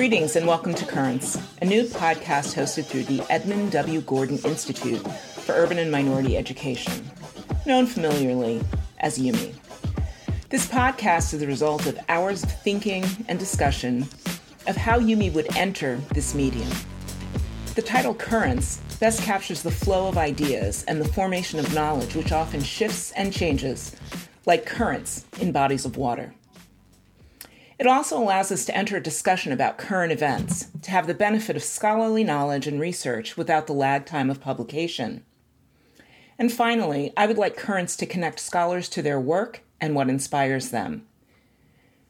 Greetings 0.00 0.34
and 0.34 0.46
welcome 0.46 0.72
to 0.72 0.86
Currents, 0.86 1.36
a 1.60 1.66
new 1.66 1.84
podcast 1.84 2.54
hosted 2.54 2.86
through 2.86 3.02
the 3.02 3.20
Edmund 3.30 3.72
W. 3.72 4.00
Gordon 4.00 4.38
Institute 4.46 5.06
for 5.06 5.52
Urban 5.52 5.76
and 5.76 5.92
Minority 5.92 6.38
Education, 6.38 7.04
known 7.66 7.84
familiarly 7.84 8.62
as 9.00 9.18
IUME. 9.18 9.52
This 10.48 10.66
podcast 10.66 11.34
is 11.34 11.40
the 11.40 11.46
result 11.46 11.84
of 11.84 11.98
hours 12.08 12.42
of 12.42 12.50
thinking 12.62 13.04
and 13.28 13.38
discussion 13.38 14.08
of 14.66 14.74
how 14.74 14.98
IUME 14.98 15.34
would 15.34 15.54
enter 15.54 15.96
this 16.14 16.34
medium. 16.34 16.70
The 17.74 17.82
title 17.82 18.14
Currents 18.14 18.78
best 19.00 19.22
captures 19.22 19.60
the 19.60 19.70
flow 19.70 20.08
of 20.08 20.16
ideas 20.16 20.82
and 20.88 20.98
the 20.98 21.12
formation 21.12 21.58
of 21.58 21.74
knowledge, 21.74 22.14
which 22.14 22.32
often 22.32 22.62
shifts 22.62 23.12
and 23.12 23.34
changes 23.34 23.94
like 24.46 24.64
currents 24.64 25.26
in 25.40 25.52
bodies 25.52 25.84
of 25.84 25.98
water. 25.98 26.32
It 27.80 27.86
also 27.86 28.18
allows 28.18 28.52
us 28.52 28.66
to 28.66 28.76
enter 28.76 28.98
a 28.98 29.02
discussion 29.02 29.52
about 29.52 29.78
current 29.78 30.12
events, 30.12 30.66
to 30.82 30.90
have 30.90 31.06
the 31.06 31.14
benefit 31.14 31.56
of 31.56 31.64
scholarly 31.64 32.22
knowledge 32.22 32.66
and 32.66 32.78
research 32.78 33.38
without 33.38 33.66
the 33.66 33.72
lag 33.72 34.04
time 34.04 34.28
of 34.28 34.38
publication. 34.38 35.24
And 36.38 36.52
finally, 36.52 37.14
I 37.16 37.26
would 37.26 37.38
like 37.38 37.56
Currents 37.56 37.96
to 37.96 38.04
connect 38.04 38.38
scholars 38.38 38.86
to 38.90 39.00
their 39.00 39.18
work 39.18 39.62
and 39.80 39.94
what 39.94 40.10
inspires 40.10 40.68
them. 40.68 41.06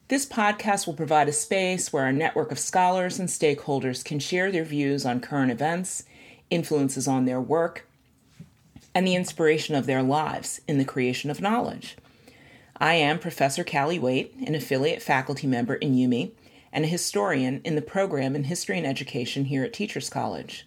This 0.08 0.26
podcast 0.26 0.88
will 0.88 0.94
provide 0.94 1.28
a 1.28 1.32
space 1.32 1.92
where 1.92 2.02
our 2.02 2.12
network 2.12 2.50
of 2.50 2.58
scholars 2.58 3.20
and 3.20 3.28
stakeholders 3.28 4.04
can 4.04 4.18
share 4.18 4.50
their 4.50 4.64
views 4.64 5.06
on 5.06 5.20
current 5.20 5.52
events, 5.52 6.02
influences 6.50 7.06
on 7.06 7.26
their 7.26 7.40
work, 7.40 7.86
and 8.92 9.06
the 9.06 9.14
inspiration 9.14 9.76
of 9.76 9.86
their 9.86 10.02
lives 10.02 10.60
in 10.66 10.78
the 10.78 10.84
creation 10.84 11.30
of 11.30 11.40
knowledge. 11.40 11.96
I 12.82 12.94
am 12.94 13.18
Professor 13.18 13.62
Cally 13.62 13.98
Waite, 13.98 14.34
an 14.46 14.54
affiliate 14.54 15.02
faculty 15.02 15.46
member 15.46 15.74
in 15.74 15.92
IUME 15.94 16.32
and 16.72 16.82
a 16.82 16.88
historian 16.88 17.60
in 17.62 17.74
the 17.74 17.82
program 17.82 18.34
in 18.34 18.44
History 18.44 18.78
and 18.78 18.86
Education 18.86 19.44
here 19.44 19.62
at 19.64 19.74
Teachers 19.74 20.08
College. 20.08 20.66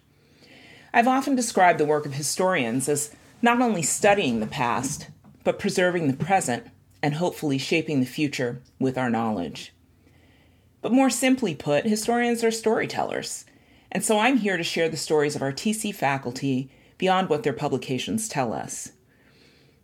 I've 0.94 1.08
often 1.08 1.36
described 1.36 1.80
the 1.80 1.88
work 1.88 2.06
of 2.06 2.14
historians 2.14 2.88
as 2.88 3.16
not 3.41 3.61
only 3.61 3.81
studying 3.81 4.39
the 4.39 4.45
past, 4.45 5.08
but 5.44 5.58
preserving 5.58 6.08
the 6.08 6.23
present 6.23 6.67
and 7.02 7.16
hopefully 7.16 7.58
shaping 7.58 8.00
the 8.00 8.06
future 8.06 8.61
with 8.80 8.95
our 8.95 9.09
knowledge. 9.09 9.73
But 10.84 10.91
more 10.91 11.09
simply 11.09 11.56
put, 11.56 11.86
historians 11.86 12.44
are 12.44 12.52
storytellers, 12.52 13.45
and 13.91 14.06
so 14.06 14.19
I'm 14.19 14.38
here 14.38 14.58
to 14.58 14.64
share 14.64 14.88
the 14.88 14.97
stories 14.97 15.36
of 15.36 15.41
our 15.41 15.52
TC 15.52 15.95
faculty 15.95 16.69
beyond 17.00 17.30
what 17.30 17.41
their 17.41 17.53
publications 17.53 18.30
tell 18.30 18.53
us. 18.53 18.92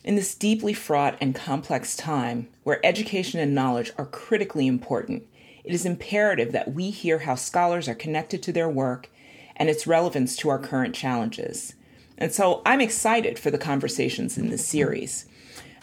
In 0.04 0.16
this 0.16 0.34
deeply 0.34 0.74
fraught 0.74 1.18
and 1.20 1.36
complex 1.36 1.96
time, 1.96 2.48
where 2.64 2.84
education 2.86 3.40
and 3.40 3.54
knowledge 3.54 3.92
are 3.98 4.06
critically 4.06 4.66
important, 4.66 5.24
it 5.66 5.74
is 5.74 5.86
imperative 5.86 6.54
that 6.54 6.74
we 6.74 6.90
hear 6.90 7.20
how 7.20 7.36
scholars 7.36 7.90
are 7.90 7.96
connected 7.96 8.42
to 8.44 8.54
their 8.54 8.70
work 8.70 9.10
and 9.58 9.70
its 9.70 9.86
relevance 9.86 10.38
to 10.38 10.50
our 10.50 10.58
current 10.58 10.96
challenges. 10.96 11.74
And 12.18 12.34
so 12.34 12.62
I'm 12.66 12.80
excited 12.80 13.38
for 13.38 13.52
the 13.52 13.58
conversations 13.58 14.38
in 14.38 14.50
this 14.50 14.66
series. 14.66 15.26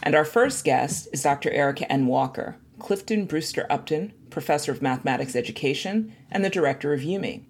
And 0.01 0.15
our 0.15 0.25
first 0.25 0.65
guest 0.65 1.07
is 1.13 1.21
Dr. 1.23 1.51
Erica 1.51 1.91
N. 1.91 2.07
Walker, 2.07 2.57
Clifford 2.79 3.27
Brewster 3.27 3.67
Upton, 3.69 4.13
Professor 4.31 4.71
of 4.71 4.81
Mathematics 4.81 5.35
Education 5.35 6.13
and 6.31 6.43
the 6.43 6.49
Director 6.49 6.91
of 6.91 7.01
IUME. 7.01 7.45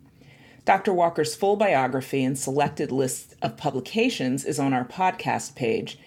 Dr. 0.66 0.94
Walker's 0.94 1.34
full 1.34 1.56
biography 1.56 2.26
and 2.26 2.38
selected 2.38 2.92
list 2.92 3.36
of 3.42 3.56
publications 3.56 4.44
is 4.44 4.60
on 4.60 4.74
our 4.74 4.84
podcast 4.84 5.56
page 5.56 5.98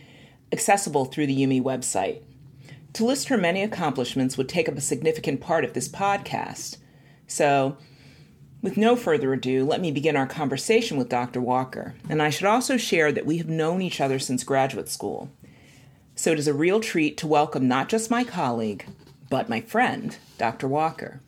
accessible 0.53 1.05
through 1.05 1.27
the 1.27 1.37
IUME 1.37 1.63
website. 1.63 2.23
To 2.95 3.05
list 3.05 3.29
her 3.29 3.39
many 3.39 3.63
accomplishments 3.63 4.37
would 4.37 4.49
take 4.49 4.69
up 4.69 4.77
a 4.77 4.81
significant 4.81 5.41
part 5.41 5.65
of 5.65 5.75
this 5.75 5.89
podcast. 5.89 6.79
So, 7.27 7.77
with 8.63 8.77
no 8.77 8.97
further 8.97 9.33
ado, 9.33 9.65
let 9.65 9.81
me 9.81 9.91
begin 9.91 10.17
our 10.17 10.27
conversation 10.27 10.99
with 10.99 11.09
Dr. 11.09 11.41
Walker. 11.41 11.95
And 12.09 12.21
I 12.21 12.29
should 12.29 12.47
also 12.47 12.77
share 12.77 13.11
that 13.11 13.25
we 13.25 13.39
have 13.39 13.49
known 13.49 13.81
each 13.81 14.01
other 14.01 14.19
since 14.19 14.45
graduate 14.45 14.89
school. 14.89 15.31
So 16.15 16.33
it 16.33 16.39
is 16.39 16.49
a 16.49 16.53
real 16.53 16.81
treat 16.81 17.17
to 17.19 17.27
welcome 17.27 17.67
not 17.67 17.89
just 17.89 18.11
my 18.11 18.25
colleague, 18.25 18.85
but 19.31 19.49
my 19.49 19.63
friend, 19.63 20.19
Dr. 20.37 20.69
Walker. 20.69 21.23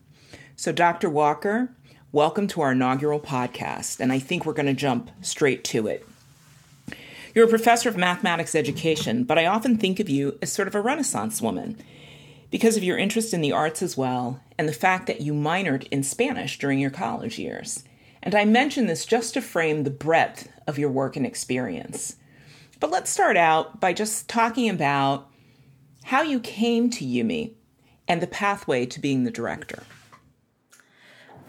So, 0.56 0.72
Dr. 0.72 1.08
Walker, 1.08 1.74
welcome 2.10 2.46
to 2.48 2.60
our 2.60 2.72
inaugural 2.72 3.20
podcast. 3.20 4.00
And 4.00 4.12
I 4.12 4.18
think 4.18 4.44
we're 4.44 4.52
going 4.52 4.66
to 4.66 4.74
jump 4.74 5.10
straight 5.22 5.64
to 5.64 5.86
it. 5.86 6.06
You're 7.34 7.46
a 7.46 7.48
professor 7.50 7.88
of 7.88 7.96
mathematics 7.96 8.54
education, 8.54 9.24
but 9.24 9.38
I 9.38 9.46
often 9.46 9.78
think 9.78 9.98
of 10.00 10.10
you 10.10 10.38
as 10.42 10.52
sort 10.52 10.68
of 10.68 10.74
a 10.74 10.82
Renaissance 10.82 11.40
woman 11.40 11.82
because 12.50 12.76
of 12.76 12.84
your 12.84 12.98
interest 12.98 13.32
in 13.32 13.40
the 13.40 13.52
arts 13.52 13.80
as 13.80 13.96
well 13.96 14.40
and 14.58 14.68
the 14.68 14.74
fact 14.74 15.06
that 15.06 15.22
you 15.22 15.32
minored 15.32 15.88
in 15.90 16.02
Spanish 16.02 16.58
during 16.58 16.78
your 16.78 16.90
college 16.90 17.38
years. 17.38 17.84
And 18.22 18.34
I 18.34 18.44
mention 18.44 18.86
this 18.86 19.06
just 19.06 19.32
to 19.34 19.40
frame 19.40 19.84
the 19.84 19.90
breadth 19.90 20.52
of 20.66 20.78
your 20.78 20.90
work 20.90 21.16
and 21.16 21.24
experience. 21.24 22.16
But 22.80 22.90
let's 22.90 23.10
start 23.10 23.38
out 23.38 23.80
by 23.80 23.94
just 23.94 24.28
talking 24.28 24.68
about 24.68 25.30
how 26.04 26.20
you 26.20 26.38
came 26.38 26.90
to 26.90 27.04
IUME 27.04 27.54
and 28.06 28.20
the 28.20 28.26
pathway 28.26 28.84
to 28.84 29.00
being 29.00 29.24
the 29.24 29.30
director. 29.30 29.84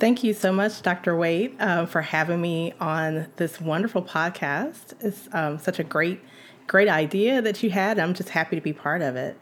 Thank 0.03 0.21
you 0.21 0.33
so 0.33 0.51
much, 0.51 0.81
Dr. 0.81 1.15
Waite, 1.15 1.55
uh, 1.61 1.85
for 1.85 2.01
having 2.01 2.41
me 2.41 2.73
on 2.77 3.27
this 3.37 3.61
wonderful 3.61 4.03
podcast. 4.03 4.95
It's 4.99 5.29
um, 5.31 5.57
such 5.57 5.79
a 5.79 5.83
great, 5.85 6.19
great 6.67 6.89
idea 6.89 7.41
that 7.41 7.63
you 7.63 7.69
had. 7.69 7.97
I'm 7.97 8.13
just 8.13 8.27
happy 8.27 8.57
to 8.57 8.61
be 8.61 8.73
part 8.73 9.01
of 9.01 9.15
it. 9.15 9.39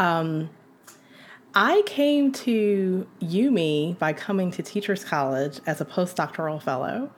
Um, 0.00 0.50
I 1.54 1.82
came 1.86 2.32
to 2.32 3.06
IUME 3.20 4.00
by 4.00 4.12
coming 4.12 4.50
to 4.50 4.64
Teachers 4.64 5.04
College 5.04 5.60
as 5.64 5.80
a 5.80 5.84
postdoctoral 5.84 6.60
fellow, 6.60 7.12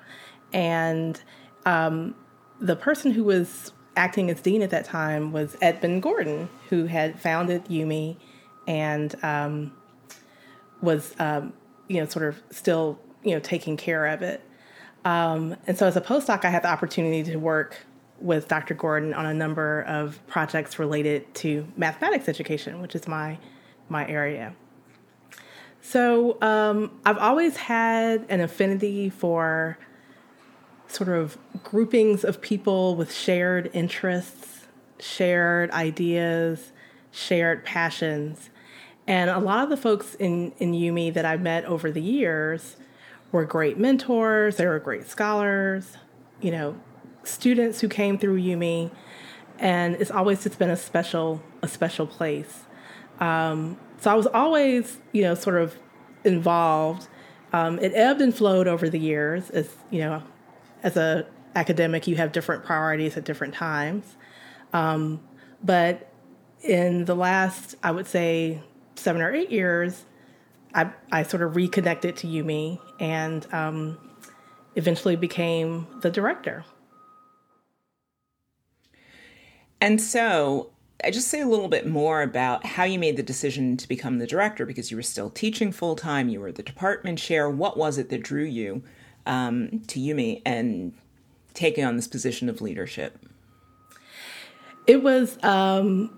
and 0.53 1.19
um, 1.65 2.15
the 2.61 2.77
person 2.77 3.11
who 3.11 3.25
was 3.25 3.73
acting 3.97 4.29
as 4.29 4.43
dean 4.43 4.61
at 4.61 4.69
that 4.69 4.85
time 4.85 5.33
was 5.33 5.57
Edmund 5.63 6.03
Gordon, 6.03 6.51
who 6.69 6.85
had 6.85 7.19
founded 7.19 7.65
IUME 7.71 8.19
and 8.67 9.15
um, 9.25 9.73
was 10.83 11.15
um, 11.19 11.55
you 11.89 12.01
know, 12.01 12.07
sort 12.07 12.27
of 12.27 12.43
still, 12.51 12.99
you 13.23 13.33
know, 13.33 13.41
taking 13.41 13.77
care 13.77 14.07
of 14.07 14.23
it. 14.23 14.43
Um, 15.05 15.57
and 15.67 15.77
so 15.77 15.87
as 15.87 15.97
a 15.97 16.01
postdoc, 16.01 16.45
I 16.45 16.51
had 16.51 16.63
the 16.63 16.71
opportunity 16.71 17.23
to 17.25 17.37
work 17.37 17.79
with 18.21 18.49
Dr. 18.49 18.75
Gordon 18.75 19.13
on 19.15 19.27
a 19.27 19.35
number 19.35 19.83
of 19.83 20.25
projects 20.27 20.79
related 20.79 21.35
to 21.37 21.67
mathematics 21.77 22.29
education, 22.29 22.81
which 22.81 22.95
is 22.95 23.09
my 23.09 23.39
my 23.89 24.09
area. 24.09 24.55
So 25.81 26.41
um, 26.41 26.93
I've 27.05 27.19
always 27.19 27.57
had 27.57 28.25
an 28.29 28.41
affinity 28.41 29.11
for 29.11 29.77
sort 30.87 31.09
of 31.09 31.37
groupings 31.65 32.23
of 32.23 32.41
people 32.41 32.95
with 32.95 33.13
shared 33.13 33.71
interests, 33.73 34.67
shared 35.01 35.71
ideas, 35.73 36.73
shared 37.11 37.65
passions. 37.65 38.51
And 39.07 39.31
a 39.31 39.39
lot 39.39 39.65
of 39.65 39.71
the 39.71 39.77
folks 39.77 40.15
in, 40.15 40.53
in 40.59 40.73
IUME 40.73 41.15
that 41.15 41.25
I've 41.25 41.41
met 41.41 41.65
over 41.65 41.91
the 41.91 42.01
years 42.01 42.77
were 43.33 43.45
great 43.45 43.79
mentors, 43.79 44.57
they 44.57 44.67
were 44.67 44.79
great 44.79 45.09
scholars, 45.09 45.97
you 46.41 46.51
know, 46.51 46.79
students 47.25 47.81
who 47.81 47.89
came 47.89 48.19
through 48.19 48.41
IUME. 48.41 48.91
And 49.59 49.97
it's 49.97 50.11
always 50.11 50.43
just 50.43 50.59
been 50.59 50.71
a 50.71 50.77
special, 50.77 51.43
a 51.63 51.69
special 51.69 52.07
place. 52.07 52.65
Um, 53.21 53.79
so 53.99 54.11
I 54.11 54.15
was 54.15 54.27
always, 54.27 54.99
you 55.13 55.23
know, 55.23 55.35
sort 55.35 55.57
of 55.57 55.77
involved. 56.25 57.09
Um, 57.53 57.79
it 57.79 57.93
ebbed 57.95 58.21
and 58.21 58.35
flowed 58.35 58.67
over 58.67 58.89
the 58.89 58.99
years 58.99 59.51
as, 59.51 59.77
you 59.91 60.01
know, 60.01 60.23
as 60.83 60.97
a 60.97 61.27
academic, 61.55 62.07
you 62.07 62.17
have 62.17 62.33
different 62.33 62.65
priorities 62.65 63.17
at 63.17 63.25
different 63.25 63.55
times. 63.55 64.17
Um, 64.73 65.21
but 65.63 66.11
in 66.63 67.05
the 67.05 67.15
last, 67.15 67.77
I 67.83 67.91
would 67.91 68.07
say, 68.07 68.63
seven 68.97 69.23
or 69.23 69.33
eight 69.33 69.51
years, 69.51 70.05
I, 70.75 70.91
I 71.11 71.23
sort 71.23 71.43
of 71.43 71.57
reconnected 71.57 72.17
to 72.17 72.27
IUME 72.27 72.79
and 72.99 73.47
um, 73.53 73.99
eventually 74.75 75.17
became 75.17 75.87
the 76.01 76.11
director. 76.11 76.65
And 79.81 80.01
so, 80.01 80.71
I 81.05 81.11
just 81.11 81.29
say 81.29 81.41
a 81.41 81.47
little 81.47 81.69
bit 81.69 81.87
more 81.87 82.23
about 82.23 82.65
how 82.65 82.85
you 82.85 82.99
made 82.99 83.17
the 83.17 83.23
decision 83.23 83.77
to 83.77 83.89
become 83.89 84.19
the 84.19 84.27
director 84.27 84.65
because 84.65 84.91
you 84.91 84.97
were 84.97 85.03
still 85.03 85.31
teaching 85.31 85.73
full 85.73 85.97
time, 85.97 86.29
you 86.29 86.41
were 86.41 86.53
the 86.53 86.63
department 86.63 87.19
chair. 87.19 87.51
What 87.51 87.77
was 87.77 87.99
it 87.99 88.09
that 88.11 88.23
drew 88.23 88.45
you 88.45 88.85
um, 89.27 89.81
to 89.89 89.99
IUME 89.99 90.43
and 90.47 90.95
taking 91.55 91.85
on 91.85 91.97
this 91.97 92.07
position 92.07 92.49
of 92.49 92.61
leadership? 92.61 93.19
It 94.87 95.03
was 95.03 95.43
um, 95.43 96.17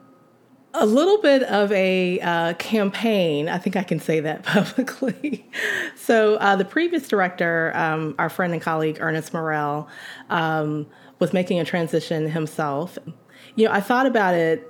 a 0.75 0.87
little 0.87 1.19
bit 1.19 1.43
of 1.45 1.71
a 1.73 2.21
uh, 2.21 2.55
campaign. 2.55 3.49
I 3.49 3.59
think 3.59 3.77
I 3.77 3.83
can 3.85 4.01
say 4.01 4.21
that 4.21 4.43
publicly. 4.45 5.49
so, 5.97 6.35
uh, 6.37 6.57
the 6.57 6.65
previous 6.65 7.09
director, 7.09 7.73
um, 7.75 8.15
our 8.19 8.29
friend 8.29 8.53
and 8.53 8.61
colleague 8.61 8.99
Ernest 9.01 9.33
Morrell, 9.33 9.89
um, 10.31 10.87
was 11.21 11.33
making 11.33 11.61
a 11.61 11.65
transition 11.65 12.29
himself. 12.29 12.99
You 13.55 13.67
know, 13.67 13.73
I 13.73 13.81
thought 13.81 14.07
about 14.07 14.35
it 14.35 14.69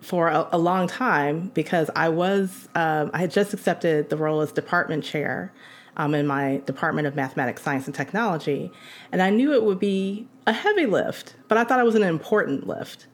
for 0.00 0.28
a, 0.28 0.48
a 0.52 0.58
long 0.58 0.86
time 0.86 1.50
because 1.54 1.90
I 1.94 2.08
was, 2.08 2.68
um, 2.74 3.10
I 3.12 3.18
had 3.18 3.30
just 3.30 3.52
accepted 3.54 4.10
the 4.10 4.16
role 4.16 4.40
as 4.40 4.50
department 4.52 5.04
chair. 5.04 5.52
um, 5.96 6.14
in 6.14 6.26
my 6.26 6.60
Department 6.66 7.06
of 7.06 7.14
Mathematics, 7.14 7.62
Science, 7.62 7.86
and 7.86 7.94
Technology. 7.94 8.70
And 9.12 9.22
I 9.22 9.30
knew 9.30 9.52
it 9.52 9.62
would 9.62 9.78
be 9.78 10.26
a 10.46 10.52
heavy 10.52 10.86
lift, 10.86 11.36
but 11.48 11.56
I 11.56 11.64
thought 11.64 11.78
it 11.78 11.84
was 11.84 11.94
an 11.94 12.02
important 12.02 12.66
lift. 12.66 13.06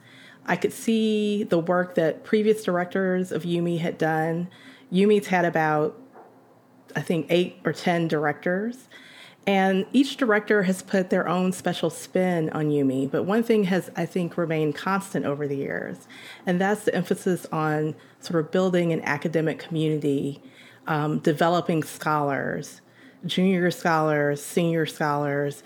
I 0.50 0.56
could 0.56 0.73
see 0.73 1.44
the 1.44 1.61
work 1.61 1.94
that 1.94 2.25
previous 2.25 2.64
directors 2.64 3.31
of 3.31 3.44
IUME 3.44 3.79
had 3.79 3.97
done. 3.97 4.49
IUME's 4.93 5.29
had 5.29 5.44
about, 5.44 5.97
I 6.97 7.02
think, 7.02 7.26
eight 7.31 7.61
or 7.64 7.73
10 7.73 8.08
directors. 8.08 8.88
And 9.47 9.87
each 9.93 10.17
director 10.17 10.64
has 10.64 10.82
put 10.82 11.08
their 11.08 11.29
own 11.29 11.52
special 11.52 11.88
spin 11.88 12.50
on 12.50 12.69
IUME. 12.69 13.12
But 13.12 13.23
one 13.23 13.44
thing 13.44 13.64
has, 13.64 13.91
I 13.94 14.06
think, 14.06 14.37
remained 14.37 14.75
constant 14.75 15.25
over 15.25 15.47
the 15.47 15.56
years, 15.56 16.08
and 16.44 16.61
that's 16.61 16.85
the 16.85 16.97
emphasis 16.97 17.47
on 17.52 17.94
sort 18.19 18.44
of 18.44 18.50
building 18.50 18.93
an 18.93 19.02
academic 19.02 19.61
community, 19.61 20.43
um, 20.88 21.20
developing 21.20 21.85
scholars, 21.85 22.81
junior 23.25 23.70
scholars, 23.70 24.43
senior 24.43 24.85
scholars, 24.85 25.62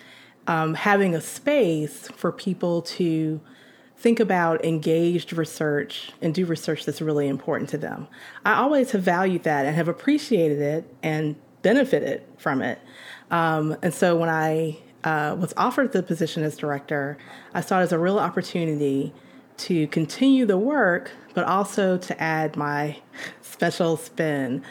um, 0.47 0.75
having 0.75 1.15
a 1.15 1.23
space 1.23 2.07
for 2.09 2.31
people 2.31 2.83
to 2.83 3.41
think 3.97 4.21
about 4.21 4.65
engaged 4.65 5.33
research 5.33 6.13
and 6.21 6.35
do 6.35 6.45
research 6.45 6.85
that's 6.85 7.01
really 7.01 7.29
important 7.29 7.71
to 7.71 7.79
them. 7.79 8.07
I 8.45 8.55
always 8.55 8.91
have 8.91 9.03
valued 9.03 9.45
that 9.45 9.67
and 9.67 9.75
have 9.75 9.89
appreciated 9.89 10.61
it 10.61 10.95
and 11.03 11.37
benefited 11.63 12.23
from 12.37 12.61
it. 12.61 12.81
Um, 13.31 13.77
and 13.83 13.95
so 13.95 14.17
when 14.17 14.29
I 14.29 14.79
uh, 15.05 15.37
was 15.39 15.55
offered 15.57 15.93
the 15.93 16.03
position 16.03 16.43
as 16.43 16.57
director, 16.57 17.17
I 17.55 17.61
saw 17.61 17.81
it 17.81 17.85
as 17.85 17.93
a 17.93 17.99
real 17.99 18.19
opportunity 18.19 19.13
to 19.57 19.87
continue 19.89 20.45
the 20.45 20.59
work, 20.59 21.13
but 21.33 21.45
also 21.45 21.97
to 21.97 22.23
add 22.23 22.57
my 22.57 22.99
special 23.43 23.97
spin. 23.97 24.63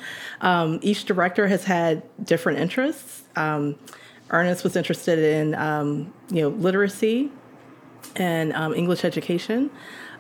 Um, 0.42 0.80
each 0.82 1.06
director 1.06 1.48
has 1.48 1.64
had 1.64 2.04
different 2.24 2.60
interests. 2.60 3.24
Um, 3.36 3.80
Ernest 4.30 4.64
was 4.64 4.76
interested 4.76 5.20
in 5.20 5.56
um, 5.56 6.14
you 6.30 6.42
know 6.42 6.50
literacy 6.50 7.32
and 8.16 8.54
um, 8.54 8.74
English 8.74 9.04
education. 9.06 9.70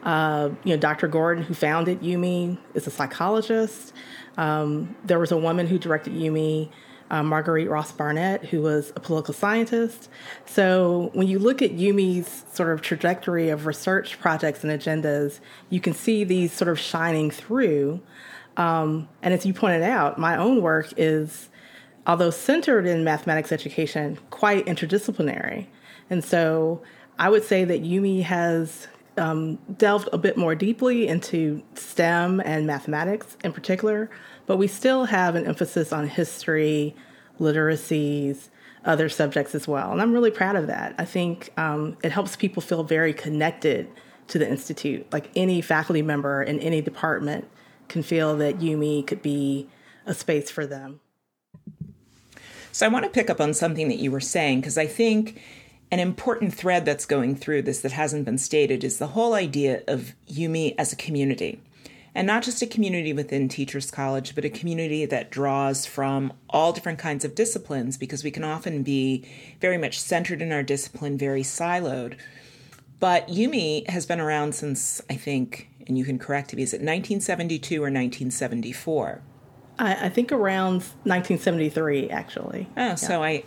Uh, 0.03 0.50
you 0.63 0.74
know, 0.74 0.80
Dr. 0.80 1.07
Gordon, 1.07 1.44
who 1.44 1.53
founded 1.53 2.01
IUME, 2.01 2.57
is 2.74 2.88
a 2.88 2.91
psychologist. 2.91 3.94
Um, 4.38 4.95
there 5.06 5.19
was 5.19 5.31
a 5.31 5.38
woman 5.38 5.68
who 5.68 5.80
directed 5.80 6.13
IUME 6.13 6.69
uh, 7.13 7.21
Marguerite 7.21 7.69
Ross 7.69 7.91
Barnett, 7.91 8.45
who 8.45 8.62
was 8.62 8.91
a 8.95 9.00
political 9.00 9.35
scientist. 9.35 10.09
So 10.45 11.12
when 11.13 11.27
you 11.27 11.38
look 11.38 11.62
at 11.62 11.71
IUME's 11.71 12.44
sort 12.51 12.74
of 12.74 12.81
trajectory 12.81 13.50
of 13.50 13.68
research 13.68 14.19
projects 14.19 14.63
and 14.63 14.74
agendas, 14.74 15.39
you 15.69 15.80
can 15.80 15.94
see 15.94 16.24
these 16.24 16.51
sort 16.51 16.69
of 16.69 16.80
shining 16.80 17.30
through. 17.30 18.01
Um, 18.57 19.07
and 19.21 19.31
as 19.31 19.45
you 19.45 19.53
pointed 19.53 19.83
out, 19.83 20.18
my 20.18 20.35
own 20.35 20.62
work 20.62 20.91
is, 20.97 21.50
although 22.07 22.31
centered 22.31 22.88
in 22.88 23.03
mathematics 23.03 23.51
education, 23.51 24.18
quite 24.31 24.65
interdisciplinary. 24.65 25.68
And 26.09 26.24
so 26.24 26.81
I 27.19 27.30
would 27.30 27.44
say 27.44 27.63
that 27.65 27.83
IUME 27.83 28.24
has 28.24 28.88
um, 29.18 29.56
delved 29.77 30.10
a 30.12 30.18
bit 30.18 30.38
more 30.38 30.56
deeply 30.56 31.07
into 31.07 31.62
STEM 31.75 32.42
and 32.44 32.65
mathematics 32.65 33.38
in 33.44 33.54
particular, 33.54 34.10
but 34.45 34.57
we 34.57 34.68
still 34.68 35.06
have 35.06 35.36
an 35.36 35.45
emphasis 35.45 35.94
on 35.94 36.07
history, 36.07 36.95
literacies, 37.39 38.50
other 38.86 39.10
subjects 39.10 39.56
as 39.56 39.68
well. 39.68 39.92
And 39.92 40.01
I'm 40.01 40.13
really 40.13 40.31
proud 40.31 40.56
of 40.56 40.68
that. 40.68 40.95
I 40.98 41.06
think 41.06 41.51
um, 41.57 41.98
it 42.04 42.12
helps 42.12 42.36
people 42.36 42.62
feel 42.62 42.83
very 42.83 43.13
connected 43.13 43.88
to 44.27 44.39
the 44.39 44.50
Institute. 44.50 45.06
Like 45.12 45.30
any 45.36 45.62
faculty 45.62 46.01
member 46.01 46.42
in 46.42 46.59
any 46.59 46.81
department 46.81 47.48
can 47.88 48.04
feel 48.04 48.36
that 48.38 48.59
IUME 48.59 49.06
could 49.06 49.21
be 49.21 49.69
a 50.06 50.13
space 50.13 50.50
for 50.50 50.66
them. 50.66 51.00
So 52.71 52.86
I 52.88 52.89
want 52.89 53.06
to 53.06 53.12
pick 53.12 53.30
up 53.30 53.39
on 53.39 53.54
something 53.54 53.88
that 53.89 54.00
you 54.00 54.09
were 54.09 54.19
saying 54.19 54.62
because 54.62 54.77
I 54.77 54.88
think 54.88 55.39
an 55.94 56.00
important 56.00 56.51
thread 56.51 56.86
that's 56.86 57.06
going 57.06 57.36
through 57.36 57.62
this 57.62 57.81
that 57.81 57.92
hasn't 57.92 58.25
been 58.25 58.40
stated 58.40 58.84
is 58.84 58.98
the 58.98 59.10
whole 59.10 59.36
idea 59.36 59.84
of 59.88 60.16
IUME 60.28 60.74
as 60.75 60.92
a 60.92 60.95
community. 60.95 61.62
And 62.16 62.25
not 62.25 62.42
just 62.42 62.63
a 62.63 62.66
community 62.66 63.13
within 63.13 63.48
Teachers 63.48 63.92
College, 63.92 64.34
but 64.34 64.44
a 64.44 64.50
community 64.50 65.06
that 65.06 65.30
draws 65.30 65.86
from 65.86 66.34
all 66.50 66.74
different 66.74 66.98
kinds 66.98 67.24
of 67.24 67.36
disciplines 67.36 67.95
because 67.95 68.24
we 68.24 68.31
can 68.31 68.44
often 68.44 68.81
be 68.81 69.24
very 69.62 69.78
much 69.78 70.01
centered 70.01 70.42
in 70.42 70.51
our 70.51 70.63
discipline, 70.63 71.16
very 71.16 71.44
siloed. 71.44 72.18
But 73.00 73.28
IUME 73.28 73.88
has 73.88 74.07
been 74.07 74.19
around 74.19 74.56
since, 74.56 75.00
I 75.12 75.16
think, 75.16 75.69
and 75.86 75.95
you 75.95 76.06
can 76.06 76.18
correct 76.18 76.56
me, 76.56 76.63
is 76.63 76.74
it 76.74 76.78
1972 76.78 77.75
or 77.75 77.94
1974? 77.94 79.22
I, 79.79 80.05
I 80.05 80.09
think 80.09 80.31
around 80.31 80.81
1973, 81.03 82.09
actually. 82.09 82.67
Oh, 82.77 82.81
yeah. 82.81 82.95
so 82.95 83.23
I, 83.23 83.43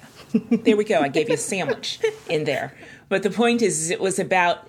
there 0.50 0.76
we 0.76 0.84
go. 0.84 1.00
I 1.00 1.08
gave 1.08 1.28
you 1.28 1.34
a 1.34 1.38
sandwich 1.38 2.00
in 2.28 2.44
there. 2.44 2.74
But 3.08 3.22
the 3.22 3.30
point 3.30 3.62
is, 3.62 3.90
it 3.90 4.00
was 4.00 4.18
about, 4.18 4.68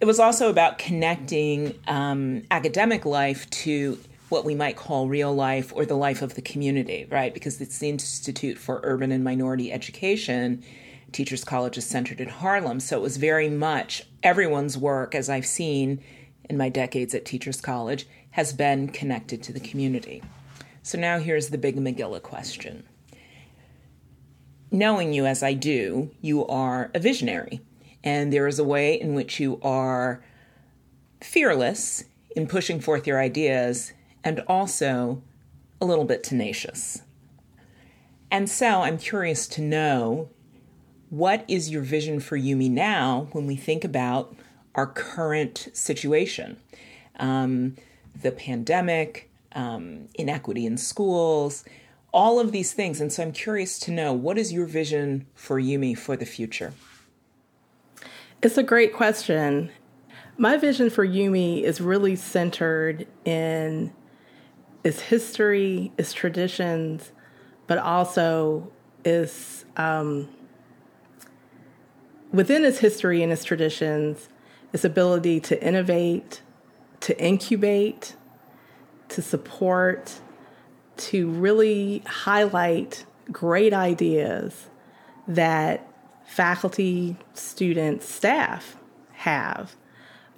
it 0.00 0.04
was 0.04 0.18
also 0.18 0.50
about 0.50 0.78
connecting 0.78 1.78
um, 1.86 2.42
academic 2.50 3.04
life 3.04 3.48
to 3.50 3.98
what 4.28 4.44
we 4.44 4.54
might 4.54 4.76
call 4.76 5.08
real 5.08 5.34
life 5.34 5.72
or 5.74 5.86
the 5.86 5.94
life 5.94 6.20
of 6.22 6.34
the 6.34 6.42
community, 6.42 7.06
right? 7.10 7.32
Because 7.32 7.60
it's 7.60 7.78
the 7.78 7.88
Institute 7.88 8.58
for 8.58 8.80
Urban 8.82 9.12
and 9.12 9.22
Minority 9.22 9.72
Education. 9.72 10.64
Teachers 11.12 11.44
College 11.44 11.78
is 11.78 11.86
centered 11.86 12.20
in 12.20 12.28
Harlem. 12.28 12.80
So 12.80 12.96
it 12.96 13.02
was 13.02 13.16
very 13.16 13.48
much 13.48 14.02
everyone's 14.22 14.76
work, 14.76 15.14
as 15.14 15.30
I've 15.30 15.46
seen 15.46 16.02
in 16.50 16.56
my 16.56 16.68
decades 16.68 17.14
at 17.14 17.24
Teachers 17.24 17.60
College, 17.60 18.06
has 18.32 18.52
been 18.52 18.88
connected 18.88 19.42
to 19.44 19.52
the 19.52 19.60
community. 19.60 20.22
So 20.86 20.96
now 20.98 21.18
here's 21.18 21.48
the 21.48 21.58
big 21.58 21.74
Megillah 21.74 22.22
question. 22.22 22.84
Knowing 24.70 25.12
you 25.12 25.26
as 25.26 25.42
I 25.42 25.52
do, 25.52 26.12
you 26.20 26.46
are 26.46 26.92
a 26.94 27.00
visionary, 27.00 27.60
and 28.04 28.32
there 28.32 28.46
is 28.46 28.60
a 28.60 28.64
way 28.64 28.94
in 28.94 29.12
which 29.12 29.40
you 29.40 29.58
are 29.62 30.22
fearless 31.20 32.04
in 32.36 32.46
pushing 32.46 32.78
forth 32.78 33.04
your 33.04 33.20
ideas 33.20 33.94
and 34.22 34.44
also 34.46 35.24
a 35.80 35.84
little 35.84 36.04
bit 36.04 36.22
tenacious. 36.22 37.02
And 38.30 38.48
so 38.48 38.82
I'm 38.82 38.96
curious 38.96 39.48
to 39.48 39.62
know 39.62 40.28
what 41.10 41.44
is 41.48 41.68
your 41.68 41.82
vision 41.82 42.20
for 42.20 42.38
IUME 42.38 42.70
now 42.70 43.26
when 43.32 43.48
we 43.48 43.56
think 43.56 43.82
about 43.82 44.36
our 44.76 44.86
current 44.86 45.66
situation? 45.72 46.58
Um, 47.18 47.74
the 48.22 48.30
pandemic, 48.30 49.32
um, 49.56 50.08
inequity 50.14 50.66
in 50.66 50.76
schools, 50.76 51.64
all 52.12 52.38
of 52.38 52.52
these 52.52 52.72
things. 52.72 53.00
And 53.00 53.12
so 53.12 53.24
I'm 53.24 53.32
curious 53.32 53.78
to 53.80 53.90
know 53.90 54.12
what 54.12 54.38
is 54.38 54.52
your 54.52 54.66
vision 54.66 55.26
for 55.34 55.60
IUME 55.60 55.98
for 55.98 56.16
the 56.16 56.26
future? 56.26 56.72
It's 58.42 58.58
a 58.58 58.62
great 58.62 58.92
question. 58.92 59.72
My 60.38 60.58
vision 60.58 60.90
for 60.90 61.04
IUME 61.04 61.62
is 61.62 61.80
really 61.80 62.14
centered 62.14 63.08
in 63.24 63.92
its 64.84 65.00
history, 65.00 65.90
its 65.98 66.12
traditions, 66.12 67.12
but 67.66 67.78
also 67.78 68.70
is 69.04 69.64
um, 69.76 70.28
within 72.30 72.64
its 72.64 72.78
history 72.78 73.22
and 73.22 73.32
its 73.32 73.42
traditions, 73.42 74.28
its 74.72 74.84
ability 74.84 75.40
to 75.40 75.66
innovate, 75.66 76.42
to 77.00 77.18
incubate, 77.18 78.16
to 79.08 79.22
support, 79.22 80.20
to 80.96 81.28
really 81.28 82.02
highlight 82.06 83.04
great 83.30 83.72
ideas 83.72 84.66
that 85.28 85.88
faculty, 86.24 87.16
students, 87.34 88.08
staff 88.08 88.76
have 89.12 89.76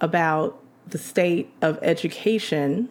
about 0.01 0.63
the 0.87 0.97
state 0.97 1.53
of 1.61 1.77
education 1.81 2.89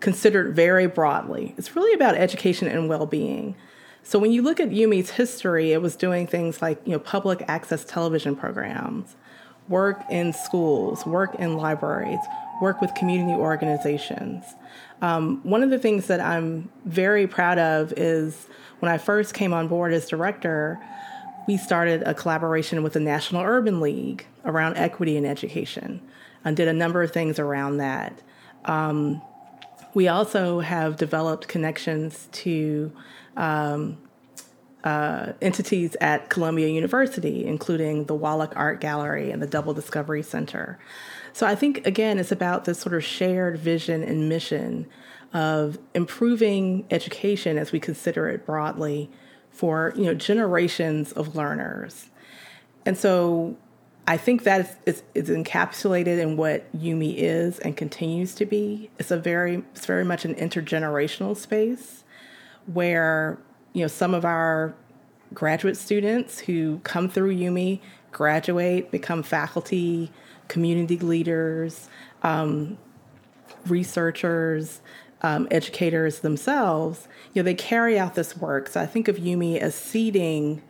considered 0.00 0.54
very 0.54 0.86
broadly. 0.86 1.54
It's 1.56 1.76
really 1.76 1.94
about 1.94 2.16
education 2.16 2.68
and 2.68 2.88
well-being. 2.88 3.54
So 4.02 4.18
when 4.18 4.32
you 4.32 4.42
look 4.42 4.58
at 4.58 4.70
IUME's 4.70 5.10
history, 5.10 5.72
it 5.72 5.80
was 5.80 5.94
doing 5.94 6.26
things 6.26 6.60
like, 6.60 6.80
you 6.84 6.92
know, 6.92 6.98
public 6.98 7.44
access 7.46 7.84
television 7.84 8.34
programs, 8.34 9.16
work 9.68 10.02
in 10.10 10.32
schools, 10.32 11.06
work 11.06 11.34
in 11.36 11.56
libraries, 11.56 12.20
work 12.60 12.80
with 12.80 12.94
community 12.94 13.32
organizations. 13.32 14.44
Um, 15.00 15.40
one 15.42 15.62
of 15.62 15.70
the 15.70 15.78
things 15.78 16.06
that 16.06 16.20
I'm 16.20 16.70
very 16.84 17.26
proud 17.26 17.58
of 17.58 17.92
is 17.96 18.46
when 18.80 18.90
I 18.90 18.98
first 18.98 19.34
came 19.34 19.52
on 19.52 19.68
board 19.68 19.92
as 19.92 20.08
director, 20.08 20.80
we 21.46 21.56
started 21.56 22.02
a 22.02 22.14
collaboration 22.14 22.82
with 22.82 22.92
the 22.92 23.00
National 23.00 23.42
Urban 23.42 23.80
League 23.80 24.26
around 24.44 24.76
equity 24.76 25.16
in 25.16 25.24
education 25.24 26.00
and 26.44 26.56
did 26.56 26.68
a 26.68 26.72
number 26.72 27.02
of 27.02 27.12
things 27.12 27.38
around 27.38 27.78
that. 27.78 28.22
Um, 28.64 29.20
we 29.94 30.08
also 30.08 30.60
have 30.60 30.96
developed 30.96 31.48
connections 31.48 32.28
to 32.32 32.92
um, 33.36 33.98
uh, 34.84 35.32
entities 35.40 35.96
at 36.00 36.28
Columbia 36.28 36.68
University, 36.68 37.44
including 37.44 38.04
the 38.04 38.14
Wallach 38.14 38.52
Art 38.56 38.80
Gallery 38.80 39.30
and 39.30 39.40
the 39.40 39.46
Double 39.46 39.74
Discovery 39.74 40.22
Center. 40.22 40.78
So 41.32 41.46
I 41.46 41.54
think, 41.54 41.86
again, 41.86 42.18
it's 42.18 42.32
about 42.32 42.64
this 42.64 42.78
sort 42.80 42.94
of 42.94 43.04
shared 43.04 43.58
vision 43.58 44.02
and 44.02 44.28
mission 44.28 44.86
of 45.32 45.78
improving 45.94 46.86
education 46.90 47.58
as 47.58 47.72
we 47.72 47.80
consider 47.80 48.28
it 48.28 48.44
broadly 48.44 49.10
for 49.50 49.92
you 49.96 50.04
know 50.04 50.14
generations 50.14 51.12
of 51.12 51.34
learners. 51.36 52.10
And 52.84 52.98
so 52.98 53.56
I 54.06 54.16
think 54.16 54.42
that 54.42 54.60
is, 54.86 55.02
is, 55.14 55.28
is, 55.28 55.36
encapsulated 55.36 56.18
in 56.18 56.36
what 56.36 56.70
IUME 56.76 57.14
is 57.16 57.58
and 57.60 57.76
continues 57.76 58.34
to 58.36 58.46
be. 58.46 58.90
It's 58.98 59.10
a 59.10 59.16
very 59.16 59.62
it's 59.74 59.86
very 59.86 60.04
much 60.04 60.24
an 60.24 60.34
intergenerational 60.34 61.36
space 61.36 62.04
where 62.66 63.38
you 63.72 63.82
know 63.82 63.88
some 63.88 64.14
of 64.14 64.24
our 64.24 64.74
graduate 65.34 65.76
students 65.76 66.38
who 66.40 66.78
come 66.84 67.08
through 67.08 67.34
IUME 67.34 67.80
graduate, 68.12 68.90
become 68.90 69.22
faculty, 69.22 70.10
community 70.48 70.98
leaders, 70.98 71.88
um, 72.22 72.76
researchers, 73.66 74.80
um, 75.22 75.48
educators 75.50 76.20
themselves, 76.20 77.08
you 77.32 77.42
know, 77.42 77.44
they 77.44 77.54
carry 77.54 77.98
out 77.98 78.14
this 78.14 78.36
work. 78.36 78.68
So 78.68 78.80
I 78.80 78.86
think 78.86 79.08
of 79.08 79.16
IUME 79.16 79.58
as 79.58 79.74
seeding 79.74 80.62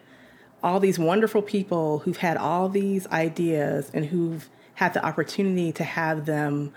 all 0.63 0.79
these 0.79 0.99
wonderful 0.99 1.43
people 1.43 2.01
who've 2.01 2.19
had 2.19 2.37
all 2.37 2.69
these 2.69 3.07
ideas 3.09 3.91
and 3.93 4.07
who've 4.07 4.49
had 4.75 4.95
the 4.95 5.05
opportunity 5.05 5.73
to 5.73 5.85
have 5.85 6.27
them 6.27 6.73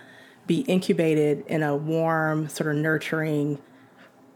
be 0.47 0.61
incubated 0.61 1.43
in 1.47 1.63
a 1.63 1.75
warm, 1.75 2.49
sort 2.49 2.75
of 2.75 2.81
nurturing, 2.81 3.59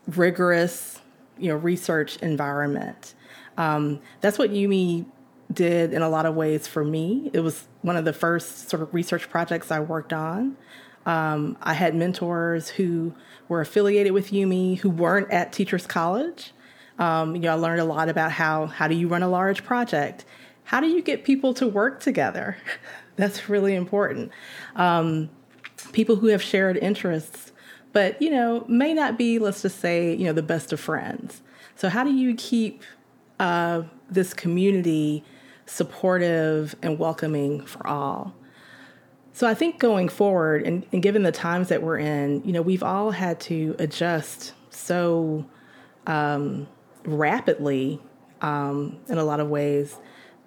rigorous, 0.07 0.98
you 1.39 1.49
know, 1.49 1.55
research 1.55 2.17
environment. 2.17 3.15
Um, 3.57 3.99
that's 4.21 4.37
what 4.37 4.51
IUME 4.51 5.05
did 5.51 5.93
in 5.93 6.01
a 6.01 6.09
lot 6.09 6.25
of 6.25 6.35
ways 6.35 6.67
for 6.67 6.83
me. 6.83 7.29
It 7.33 7.39
was 7.39 7.67
one 7.81 7.97
of 7.97 8.05
the 8.05 8.13
first 8.13 8.69
sort 8.69 8.81
of 8.81 8.93
research 8.93 9.29
projects 9.29 9.71
I 9.71 9.79
worked 9.79 10.13
on. 10.13 10.57
Um, 11.05 11.57
I 11.61 11.73
had 11.73 11.95
mentors 11.95 12.69
who 12.69 13.13
were 13.47 13.61
affiliated 13.61 14.11
with 14.11 14.31
IUME 14.31 14.77
who 14.79 14.89
weren't 14.89 15.31
at 15.31 15.51
Teachers 15.51 15.87
College. 15.87 16.53
Um, 16.99 17.35
you 17.35 17.41
know, 17.41 17.51
I 17.51 17.55
learned 17.55 17.81
a 17.81 17.85
lot 17.85 18.09
about 18.09 18.31
how 18.31 18.67
how 18.67 18.87
do 18.87 18.95
you 18.95 19.07
run 19.07 19.23
a 19.23 19.29
large 19.29 19.63
project, 19.63 20.25
how 20.65 20.79
do 20.79 20.87
you 20.87 21.01
get 21.01 21.23
people 21.23 21.53
to 21.55 21.67
work 21.67 21.99
together. 21.99 22.57
That's 23.15 23.49
really 23.49 23.75
important. 23.75 24.31
Um, 24.75 25.29
people 25.93 26.17
who 26.17 26.27
have 26.27 26.41
shared 26.43 26.77
interests, 26.77 27.51
but 27.93 28.21
you 28.21 28.29
know, 28.29 28.65
may 28.67 28.93
not 28.93 29.17
be, 29.17 29.39
let's 29.39 29.61
just 29.61 29.79
say, 29.79 30.13
you 30.13 30.25
know, 30.25 30.33
the 30.33 30.43
best 30.43 30.71
of 30.73 30.79
friends. 30.79 31.41
So 31.75 31.89
how 31.89 32.03
do 32.03 32.11
you 32.11 32.35
keep 32.35 32.83
uh, 33.39 33.83
this 34.09 34.33
community 34.33 35.23
supportive 35.65 36.75
and 36.81 36.99
welcoming 36.99 37.65
for 37.65 37.85
all? 37.87 38.35
So 39.33 39.47
I 39.47 39.53
think 39.53 39.79
going 39.79 40.09
forward, 40.09 40.63
and, 40.63 40.85
and, 40.91 41.01
given 41.01 41.23
the 41.23 41.31
times 41.31 41.69
that 41.69 41.81
we're 41.81 41.99
in, 41.99 42.43
you 42.43 42.51
know, 42.51 42.61
we've 42.61 42.83
all 42.83 43.11
had 43.11 43.39
to 43.41 43.75
adjust 43.79 44.53
so 44.69 45.45
um, 46.07 46.67
rapidly 47.05 48.01
um, 48.41 48.99
in 49.07 49.17
a 49.17 49.23
lot 49.23 49.39
of 49.39 49.49
ways 49.49 49.95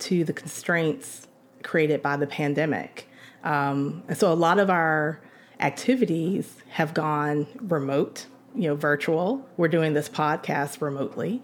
to 0.01 0.25
the 0.25 0.33
constraints 0.33 1.27
created 1.63 2.03
by 2.03 2.17
the 2.17 2.27
pandemic. 2.27 3.09
Um, 3.45 4.03
and 4.09 4.19
so 4.19 4.31
a 4.33 4.35
lot 4.35 4.59
of 4.59 4.69
our 4.69 5.21
activities 5.63 6.57
have 6.71 6.93
gone 6.93 7.47
remote, 7.61 8.27
you 8.55 8.69
know, 8.69 8.75
virtual. 8.75 9.49
We're 9.57 9.69
doing 9.69 9.95
this 9.95 10.09
podcast 10.09 10.81
remotely. 10.81 11.43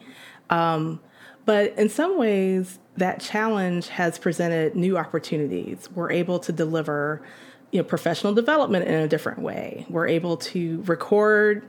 Um, 0.51 1.01
but 1.45 1.79
in 1.79 1.89
some 1.89 2.19
ways, 2.19 2.79
that 2.97 3.21
challenge 3.21 3.89
has 3.89 4.19
presented 4.19 4.75
new 4.75 4.99
opportunities. 4.99 5.89
We're 5.95 6.13
able 6.13 6.41
to 6.41 6.53
deliver, 6.53 7.23
you 7.71 7.79
know, 7.81 7.85
professional 7.85 8.35
development 8.35 8.87
in 8.87 8.95
a 8.95 9.09
different 9.09 9.39
way. 9.39 9.87
We're 9.89 10.09
able 10.09 10.37
to 10.37 10.83
record 10.83 11.69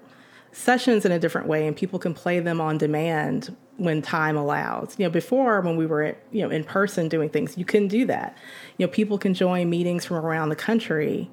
sessions 0.51 1.05
in 1.05 1.11
a 1.11 1.19
different 1.19 1.47
way, 1.47 1.67
and 1.67 1.77
people 1.77 1.99
can 1.99 2.13
play 2.13 2.39
them 2.39 2.59
on 2.59 2.77
demand 2.77 3.55
when 3.77 4.01
time 4.01 4.35
allows. 4.35 4.95
You 4.97 5.05
know, 5.05 5.11
before 5.11 5.61
when 5.61 5.77
we 5.77 5.85
were 5.85 6.17
you 6.31 6.41
know 6.41 6.49
in 6.49 6.63
person 6.63 7.07
doing 7.07 7.29
things, 7.29 7.57
you 7.57 7.63
couldn't 7.63 7.89
do 7.89 8.05
that. 8.05 8.37
You 8.77 8.87
know, 8.87 8.91
people 8.91 9.17
can 9.17 9.33
join 9.33 9.69
meetings 9.69 10.03
from 10.03 10.17
around 10.17 10.49
the 10.49 10.55
country 10.55 11.29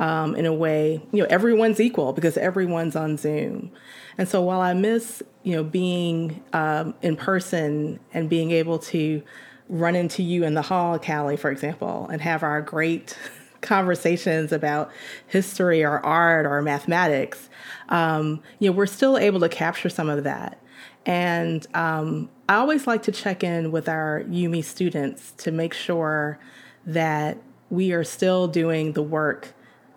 um, 0.00 0.34
in 0.34 0.46
a 0.46 0.52
way. 0.52 1.00
You 1.12 1.22
know, 1.22 1.28
everyone's 1.30 1.78
equal 1.78 2.12
because 2.12 2.36
everyone's 2.36 2.96
on 2.96 3.16
Zoom. 3.16 3.70
And 4.18 4.28
so 4.28 4.42
while 4.42 4.60
I 4.60 4.72
miss, 4.72 5.22
you 5.44 5.54
know, 5.54 5.62
being 5.62 6.42
um, 6.52 6.94
in 7.02 7.16
person 7.16 8.00
and 8.12 8.28
being 8.28 8.50
able 8.50 8.78
to 8.78 9.22
run 9.68 9.94
into 9.94 10.22
you 10.22 10.42
in 10.42 10.54
the 10.54 10.62
hall, 10.62 10.98
Cally, 10.98 11.36
for 11.36 11.50
example, 11.50 12.08
and 12.10 12.20
have 12.22 12.42
our 12.42 12.60
great 12.62 13.16
conversations 13.60 14.52
about 14.52 14.90
history 15.26 15.84
or 15.84 16.04
art 16.04 16.46
or 16.46 16.60
mathematics, 16.62 17.50
um, 17.90 18.42
you 18.58 18.70
know, 18.70 18.76
we're 18.76 18.86
still 18.86 19.18
able 19.18 19.38
to 19.40 19.50
capture 19.50 19.90
some 19.90 20.08
of 20.08 20.24
that. 20.24 20.60
And 21.04 21.66
um, 21.74 22.30
I 22.48 22.56
always 22.56 22.86
like 22.86 23.02
to 23.04 23.12
check 23.12 23.44
in 23.44 23.70
with 23.70 23.88
our 23.88 24.22
IUME 24.24 24.64
students 24.64 25.32
to 25.38 25.50
make 25.50 25.74
sure 25.74 26.38
that 26.86 27.38
we 27.68 27.92
are 27.92 28.04
still 28.04 28.48
doing 28.48 28.92
the 28.92 29.02
work 29.02 29.54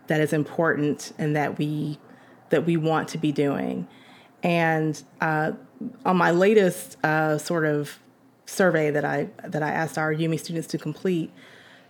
that 0.07 0.22
is 0.22 0.33
important 0.33 1.13
and 1.17 1.36
that 1.36 1.57
we 1.57 2.00
that 2.50 2.65
we 2.65 2.77
want 2.77 3.07
to 3.10 3.17
be 3.17 3.31
doing. 3.31 3.88
And 4.43 5.01
uh, 5.22 5.53
on 6.05 6.17
my 6.17 6.31
latest 6.31 7.03
uh, 7.03 7.38
sort 7.38 7.65
of 7.65 8.00
survey 8.45 8.91
that 8.91 9.05
I 9.05 9.29
that 9.43 9.63
I 9.63 9.72
asked 9.72 9.98
our 9.98 10.13
IUME 10.13 10.39
students 10.39 10.67
to 10.69 10.77
complete, 10.77 11.31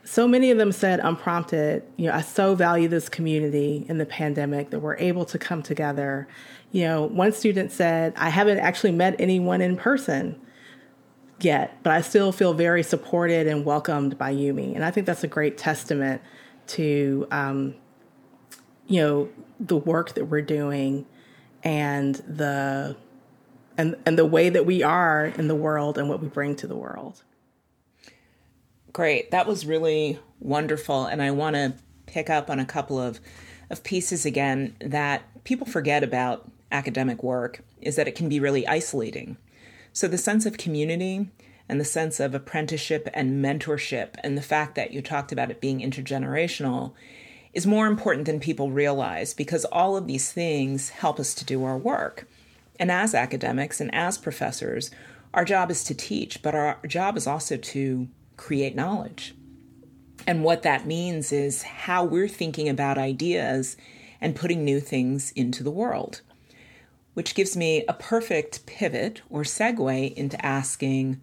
so 0.03 0.27
many 0.27 0.51
of 0.51 0.57
them 0.57 0.71
said 0.71 0.99
unprompted, 0.99 1.83
you 1.97 2.07
know, 2.07 2.13
I 2.13 2.21
so 2.21 2.55
value 2.55 2.87
this 2.87 3.09
community 3.09 3.85
in 3.87 3.97
the 3.97 4.05
pandemic 4.05 4.69
that 4.71 4.79
we're 4.79 4.97
able 4.97 5.25
to 5.25 5.39
come 5.39 5.63
together. 5.63 6.27
You 6.71 6.83
know, 6.85 7.03
one 7.03 7.31
student 7.31 7.71
said, 7.71 8.13
I 8.17 8.29
haven't 8.29 8.59
actually 8.59 8.91
met 8.91 9.15
anyone 9.19 9.61
in 9.61 9.77
person 9.77 10.39
yet, 11.39 11.77
but 11.83 11.93
I 11.93 12.01
still 12.01 12.31
feel 12.31 12.53
very 12.53 12.83
supported 12.83 13.47
and 13.47 13.65
welcomed 13.65 14.17
by 14.17 14.33
IUME. 14.33 14.75
And 14.75 14.83
I 14.83 14.91
think 14.91 15.07
that's 15.07 15.23
a 15.23 15.27
great 15.27 15.57
testament 15.57 16.21
to, 16.67 17.27
um, 17.31 17.75
you 18.87 19.01
know, 19.01 19.29
the 19.59 19.77
work 19.77 20.13
that 20.13 20.25
we're 20.25 20.41
doing 20.41 21.05
and 21.63 22.15
the 22.15 22.95
and 23.77 23.95
and 24.05 24.17
the 24.17 24.25
way 24.25 24.49
that 24.49 24.65
we 24.65 24.83
are 24.83 25.25
in 25.25 25.47
the 25.47 25.55
world 25.55 25.97
and 25.97 26.09
what 26.09 26.21
we 26.21 26.27
bring 26.27 26.55
to 26.57 26.67
the 26.67 26.75
world. 26.75 27.23
Great. 28.91 29.31
That 29.31 29.47
was 29.47 29.65
really 29.65 30.19
wonderful 30.39 31.05
and 31.05 31.21
I 31.21 31.31
want 31.31 31.55
to 31.55 31.73
pick 32.05 32.29
up 32.29 32.49
on 32.49 32.59
a 32.59 32.65
couple 32.65 32.99
of 32.99 33.19
of 33.69 33.83
pieces 33.83 34.25
again 34.25 34.75
that 34.81 35.23
people 35.43 35.65
forget 35.65 36.03
about 36.03 36.49
academic 36.71 37.23
work 37.23 37.61
is 37.81 37.95
that 37.95 38.07
it 38.07 38.15
can 38.15 38.29
be 38.29 38.39
really 38.39 38.67
isolating. 38.67 39.37
So 39.93 40.07
the 40.07 40.17
sense 40.17 40.45
of 40.45 40.57
community 40.57 41.29
and 41.69 41.79
the 41.79 41.85
sense 41.85 42.19
of 42.19 42.35
apprenticeship 42.35 43.07
and 43.13 43.43
mentorship 43.43 44.15
and 44.23 44.37
the 44.37 44.41
fact 44.41 44.75
that 44.75 44.91
you 44.91 45.01
talked 45.01 45.31
about 45.31 45.49
it 45.49 45.61
being 45.61 45.79
intergenerational 45.79 46.93
is 47.53 47.67
more 47.67 47.87
important 47.87 48.25
than 48.25 48.39
people 48.39 48.71
realize 48.71 49.33
because 49.33 49.65
all 49.65 49.95
of 49.95 50.07
these 50.07 50.31
things 50.31 50.89
help 50.89 51.19
us 51.19 51.33
to 51.35 51.45
do 51.45 51.63
our 51.63 51.77
work. 51.77 52.27
And 52.79 52.91
as 52.91 53.13
academics 53.13 53.79
and 53.79 53.93
as 53.93 54.17
professors, 54.17 54.89
our 55.33 55.45
job 55.45 55.69
is 55.69 55.83
to 55.85 55.93
teach, 55.93 56.41
but 56.41 56.55
our 56.55 56.79
job 56.87 57.15
is 57.17 57.27
also 57.27 57.57
to 57.57 58.07
create 58.37 58.75
knowledge. 58.75 59.35
And 60.25 60.43
what 60.43 60.63
that 60.63 60.87
means 60.87 61.31
is 61.31 61.63
how 61.63 62.03
we're 62.03 62.27
thinking 62.27 62.69
about 62.69 62.97
ideas 62.97 63.77
and 64.21 64.35
putting 64.35 64.63
new 64.63 64.79
things 64.79 65.31
into 65.35 65.63
the 65.63 65.71
world. 65.71 66.21
Which 67.13 67.35
gives 67.35 67.55
me 67.55 67.83
a 67.87 67.93
perfect 67.93 68.65
pivot 68.65 69.21
or 69.29 69.43
segue 69.43 70.13
into 70.13 70.43
asking, 70.43 71.21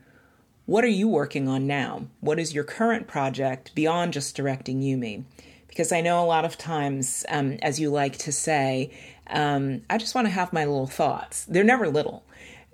what 0.66 0.84
are 0.84 0.88
you 0.88 1.08
working 1.08 1.48
on 1.48 1.66
now? 1.66 2.06
What 2.20 2.38
is 2.38 2.54
your 2.54 2.62
current 2.62 3.08
project 3.08 3.74
beyond 3.74 4.12
just 4.12 4.36
directing 4.36 4.80
IUME? 4.82 5.24
Because 5.70 5.92
I 5.92 6.00
know 6.00 6.22
a 6.22 6.26
lot 6.26 6.44
of 6.44 6.58
times, 6.58 7.24
um, 7.28 7.52
as 7.62 7.80
you 7.80 7.90
like 7.90 8.18
to 8.18 8.32
say, 8.32 8.90
um, 9.28 9.82
I 9.88 9.96
just 9.96 10.14
want 10.14 10.26
to 10.26 10.30
have 10.30 10.52
my 10.52 10.64
little 10.64 10.86
thoughts. 10.86 11.44
They're 11.44 11.64
never 11.64 11.88
little, 11.88 12.24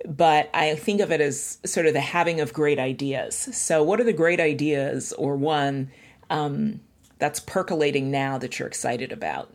but 0.05 0.49
I 0.53 0.75
think 0.75 0.99
of 1.01 1.11
it 1.11 1.21
as 1.21 1.59
sort 1.63 1.85
of 1.85 1.93
the 1.93 2.01
having 2.01 2.41
of 2.41 2.53
great 2.53 2.79
ideas. 2.79 3.35
So, 3.35 3.83
what 3.83 3.99
are 4.01 4.03
the 4.03 4.13
great 4.13 4.39
ideas, 4.39 5.13
or 5.13 5.35
one 5.35 5.91
um, 6.29 6.81
that's 7.19 7.39
percolating 7.39 8.11
now 8.11 8.37
that 8.39 8.57
you're 8.57 8.67
excited 8.67 9.11
about? 9.11 9.53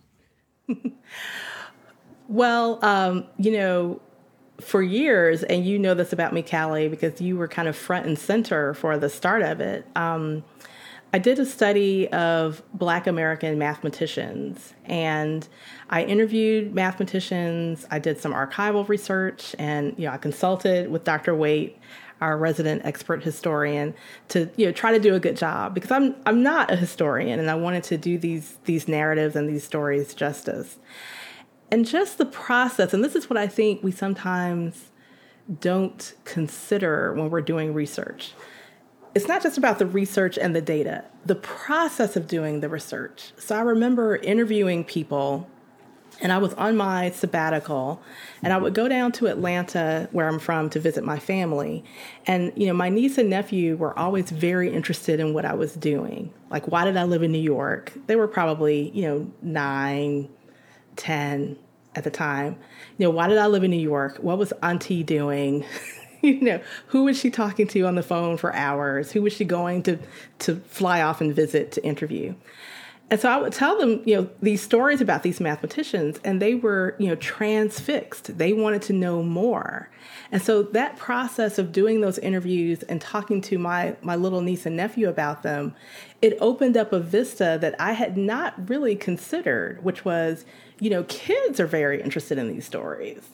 well, 2.28 2.78
um, 2.84 3.26
you 3.36 3.52
know, 3.52 4.00
for 4.60 4.82
years, 4.82 5.42
and 5.42 5.66
you 5.66 5.78
know 5.78 5.94
this 5.94 6.12
about 6.12 6.32
me, 6.32 6.42
Cally, 6.42 6.88
because 6.88 7.20
you 7.20 7.36
were 7.36 7.48
kind 7.48 7.68
of 7.68 7.76
front 7.76 8.06
and 8.06 8.18
center 8.18 8.74
for 8.74 8.96
the 8.98 9.10
start 9.10 9.42
of 9.42 9.60
it. 9.60 9.84
Um, 9.96 10.44
I 11.14 11.18
did 11.18 11.38
a 11.38 11.44
study 11.44 12.08
of 12.08 12.62
Black 12.72 13.06
American 13.06 13.58
mathematicians, 13.58 14.72
and 14.86 15.46
I 15.90 16.04
interviewed 16.04 16.74
mathematicians. 16.74 17.86
I 17.90 17.98
did 17.98 18.18
some 18.18 18.32
archival 18.32 18.88
research, 18.88 19.54
and 19.58 19.94
you 19.98 20.06
know, 20.06 20.12
I 20.12 20.16
consulted 20.16 20.90
with 20.90 21.04
Dr. 21.04 21.34
Waite, 21.34 21.76
our 22.22 22.38
resident 22.38 22.86
expert 22.86 23.22
historian, 23.22 23.94
to 24.28 24.50
you 24.56 24.64
know 24.64 24.72
try 24.72 24.90
to 24.90 24.98
do 24.98 25.14
a 25.14 25.20
good 25.20 25.36
job 25.36 25.74
because 25.74 25.90
I'm 25.90 26.16
I'm 26.24 26.42
not 26.42 26.70
a 26.70 26.76
historian, 26.76 27.38
and 27.38 27.50
I 27.50 27.56
wanted 27.56 27.84
to 27.84 27.98
do 27.98 28.16
these 28.16 28.56
these 28.64 28.88
narratives 28.88 29.36
and 29.36 29.46
these 29.46 29.64
stories 29.64 30.14
justice. 30.14 30.78
And 31.70 31.86
just 31.86 32.16
the 32.16 32.26
process, 32.26 32.94
and 32.94 33.04
this 33.04 33.14
is 33.14 33.28
what 33.28 33.36
I 33.36 33.48
think 33.48 33.82
we 33.82 33.92
sometimes 33.92 34.90
don't 35.60 36.14
consider 36.24 37.12
when 37.12 37.28
we're 37.28 37.42
doing 37.42 37.74
research. 37.74 38.32
It's 39.14 39.28
not 39.28 39.42
just 39.42 39.58
about 39.58 39.78
the 39.78 39.86
research 39.86 40.38
and 40.38 40.56
the 40.56 40.62
data, 40.62 41.04
the 41.26 41.34
process 41.34 42.16
of 42.16 42.26
doing 42.26 42.60
the 42.60 42.68
research. 42.68 43.32
So 43.36 43.54
I 43.54 43.60
remember 43.60 44.16
interviewing 44.16 44.84
people 44.84 45.48
and 46.20 46.32
I 46.32 46.38
was 46.38 46.54
on 46.54 46.76
my 46.76 47.10
sabbatical 47.10 48.00
and 48.42 48.52
I 48.52 48.58
would 48.58 48.74
go 48.74 48.88
down 48.88 49.12
to 49.12 49.26
Atlanta 49.26 50.08
where 50.12 50.28
I'm 50.28 50.38
from 50.38 50.70
to 50.70 50.80
visit 50.80 51.04
my 51.04 51.18
family. 51.18 51.84
And 52.26 52.52
you 52.56 52.66
know 52.66 52.74
my 52.74 52.88
niece 52.88 53.18
and 53.18 53.28
nephew 53.28 53.76
were 53.76 53.98
always 53.98 54.30
very 54.30 54.72
interested 54.72 55.20
in 55.20 55.34
what 55.34 55.44
I 55.44 55.54
was 55.54 55.74
doing. 55.74 56.32
Like 56.50 56.68
why 56.68 56.84
did 56.84 56.96
I 56.96 57.04
live 57.04 57.22
in 57.22 57.32
New 57.32 57.38
York? 57.38 57.92
They 58.06 58.16
were 58.16 58.28
probably 58.28 58.90
you 58.90 59.02
know 59.02 59.30
9 59.42 60.28
10 60.96 61.56
at 61.94 62.04
the 62.04 62.10
time. 62.10 62.56
You 62.98 63.06
know 63.06 63.10
why 63.10 63.28
did 63.28 63.38
I 63.38 63.46
live 63.46 63.64
in 63.64 63.70
New 63.70 63.76
York? 63.76 64.18
What 64.18 64.38
was 64.38 64.52
auntie 64.62 65.02
doing 65.02 65.64
you 66.32 66.40
know 66.40 66.60
who 66.88 67.04
was 67.04 67.18
she 67.18 67.30
talking 67.30 67.66
to 67.66 67.82
on 67.82 67.94
the 67.94 68.02
phone 68.02 68.36
for 68.36 68.54
hours 68.54 69.12
who 69.12 69.22
was 69.22 69.32
she 69.32 69.44
going 69.44 69.82
to 69.82 69.98
to 70.38 70.56
fly 70.66 71.02
off 71.02 71.20
and 71.20 71.34
visit 71.34 71.72
to 71.72 71.84
interview 71.84 72.34
and 73.12 73.20
so 73.20 73.28
I 73.28 73.36
would 73.36 73.52
tell 73.52 73.78
them, 73.78 74.00
you 74.06 74.16
know, 74.16 74.30
these 74.40 74.62
stories 74.62 75.02
about 75.02 75.22
these 75.22 75.38
mathematicians, 75.38 76.18
and 76.24 76.40
they 76.40 76.54
were, 76.54 76.96
you 76.98 77.08
know, 77.08 77.14
transfixed. 77.16 78.38
They 78.38 78.54
wanted 78.54 78.80
to 78.82 78.94
know 78.94 79.22
more. 79.22 79.90
And 80.30 80.40
so 80.40 80.62
that 80.62 80.96
process 80.96 81.58
of 81.58 81.72
doing 81.72 82.00
those 82.00 82.16
interviews 82.18 82.82
and 82.84 83.02
talking 83.02 83.42
to 83.42 83.58
my 83.58 83.96
my 84.00 84.16
little 84.16 84.40
niece 84.40 84.64
and 84.64 84.78
nephew 84.78 85.10
about 85.10 85.42
them, 85.42 85.74
it 86.22 86.38
opened 86.40 86.78
up 86.78 86.94
a 86.94 87.00
vista 87.00 87.58
that 87.60 87.74
I 87.78 87.92
had 87.92 88.16
not 88.16 88.70
really 88.70 88.96
considered, 88.96 89.84
which 89.84 90.06
was, 90.06 90.46
you 90.80 90.88
know, 90.88 91.04
kids 91.04 91.60
are 91.60 91.66
very 91.66 92.00
interested 92.00 92.38
in 92.38 92.48
these 92.48 92.64
stories 92.64 93.28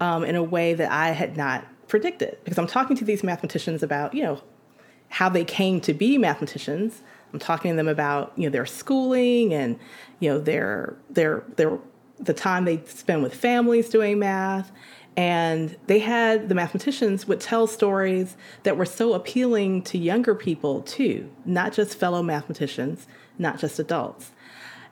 um, 0.00 0.24
in 0.24 0.36
a 0.36 0.42
way 0.44 0.72
that 0.74 0.92
I 0.92 1.10
had 1.10 1.36
not 1.36 1.66
predicted. 1.88 2.38
Because 2.44 2.58
I'm 2.58 2.66
talking 2.66 2.96
to 2.96 3.04
these 3.04 3.22
mathematicians 3.22 3.82
about, 3.82 4.14
you 4.14 4.22
know, 4.22 4.42
how 5.08 5.28
they 5.28 5.44
came 5.44 5.80
to 5.82 5.94
be 5.94 6.18
mathematicians 6.18 7.02
I'm 7.32 7.40
talking 7.40 7.72
to 7.72 7.76
them 7.76 7.88
about 7.88 8.32
you 8.36 8.44
know 8.44 8.50
their 8.50 8.64
schooling 8.66 9.52
and 9.52 9.78
you 10.20 10.30
know 10.30 10.38
their 10.38 10.96
their 11.10 11.44
their 11.56 11.78
the 12.18 12.32
time 12.32 12.64
they 12.64 12.82
spend 12.86 13.22
with 13.22 13.34
families 13.34 13.90
doing 13.90 14.18
math. 14.18 14.72
And 15.18 15.76
they 15.86 15.98
had 15.98 16.48
the 16.48 16.54
mathematicians 16.54 17.26
would 17.26 17.40
tell 17.40 17.66
stories 17.66 18.36
that 18.64 18.76
were 18.76 18.86
so 18.86 19.14
appealing 19.14 19.82
to 19.82 19.98
younger 19.98 20.34
people 20.34 20.82
too, 20.82 21.30
not 21.44 21.72
just 21.72 21.98
fellow 21.98 22.22
mathematicians, 22.22 23.06
not 23.38 23.58
just 23.58 23.78
adults. 23.78 24.32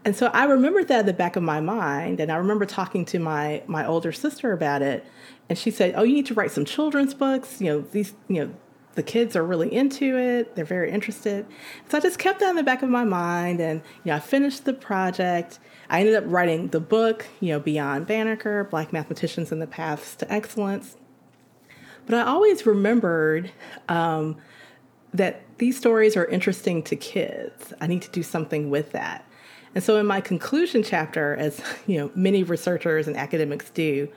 And 0.04 0.14
so 0.14 0.26
I 0.26 0.44
remembered 0.44 0.88
that 0.88 1.00
at 1.00 1.06
the 1.06 1.14
back 1.14 1.36
of 1.36 1.42
my 1.42 1.60
mind, 1.60 2.20
and 2.20 2.30
I 2.30 2.36
remember 2.36 2.66
talking 2.66 3.04
to 3.06 3.18
my 3.18 3.62
my 3.66 3.86
older 3.86 4.12
sister 4.12 4.52
about 4.52 4.82
it, 4.82 5.06
and 5.48 5.58
she 5.58 5.70
said, 5.70 5.94
"Oh, 5.96 6.02
you 6.02 6.14
need 6.14 6.26
to 6.26 6.34
write 6.34 6.50
some 6.50 6.64
children's 6.64 7.14
books. 7.14 7.60
You 7.60 7.68
know, 7.68 7.80
these 7.80 8.12
you 8.28 8.44
know 8.44 8.54
the 8.94 9.02
kids 9.02 9.34
are 9.34 9.44
really 9.44 9.72
into 9.72 10.16
it. 10.16 10.54
They're 10.54 10.64
very 10.64 10.90
interested. 10.90 11.46
So 11.88 11.98
I 11.98 12.00
just 12.00 12.18
kept 12.18 12.40
that 12.40 12.50
in 12.50 12.56
the 12.56 12.62
back 12.62 12.82
of 12.82 12.88
my 12.88 13.04
mind. 13.04 13.60
And, 13.60 13.82
you 14.04 14.10
know, 14.10 14.16
I 14.16 14.20
finished 14.20 14.64
the 14.64 14.72
project. 14.72 15.58
I 15.90 16.00
ended 16.00 16.14
up 16.14 16.24
writing 16.26 16.68
the 16.68 16.80
book, 16.80 17.26
you 17.40 17.50
know, 17.50 17.60
Beyond 17.60 18.06
Banneker 18.06 18.64
Black 18.64 18.92
Mathematicians 18.92 19.50
and 19.52 19.60
the 19.60 19.66
Paths 19.66 20.14
to 20.16 20.32
Excellence. 20.32 20.96
But 22.06 22.16
I 22.16 22.22
always 22.22 22.66
remembered 22.66 23.50
um, 23.88 24.36
that 25.12 25.42
these 25.58 25.76
stories 25.76 26.16
are 26.16 26.26
interesting 26.26 26.82
to 26.84 26.96
kids. 26.96 27.72
I 27.80 27.86
need 27.86 28.02
to 28.02 28.10
do 28.10 28.22
something 28.22 28.70
with 28.70 28.92
that. 28.92 29.24
And 29.74 29.82
so 29.82 29.98
in 29.98 30.06
my 30.06 30.20
conclusion 30.20 30.82
chapter, 30.82 31.34
as 31.36 31.60
you 31.86 31.98
know, 31.98 32.10
many 32.14 32.42
researchers 32.42 33.06
and 33.06 33.16
academics 33.16 33.70
do, 33.70 34.08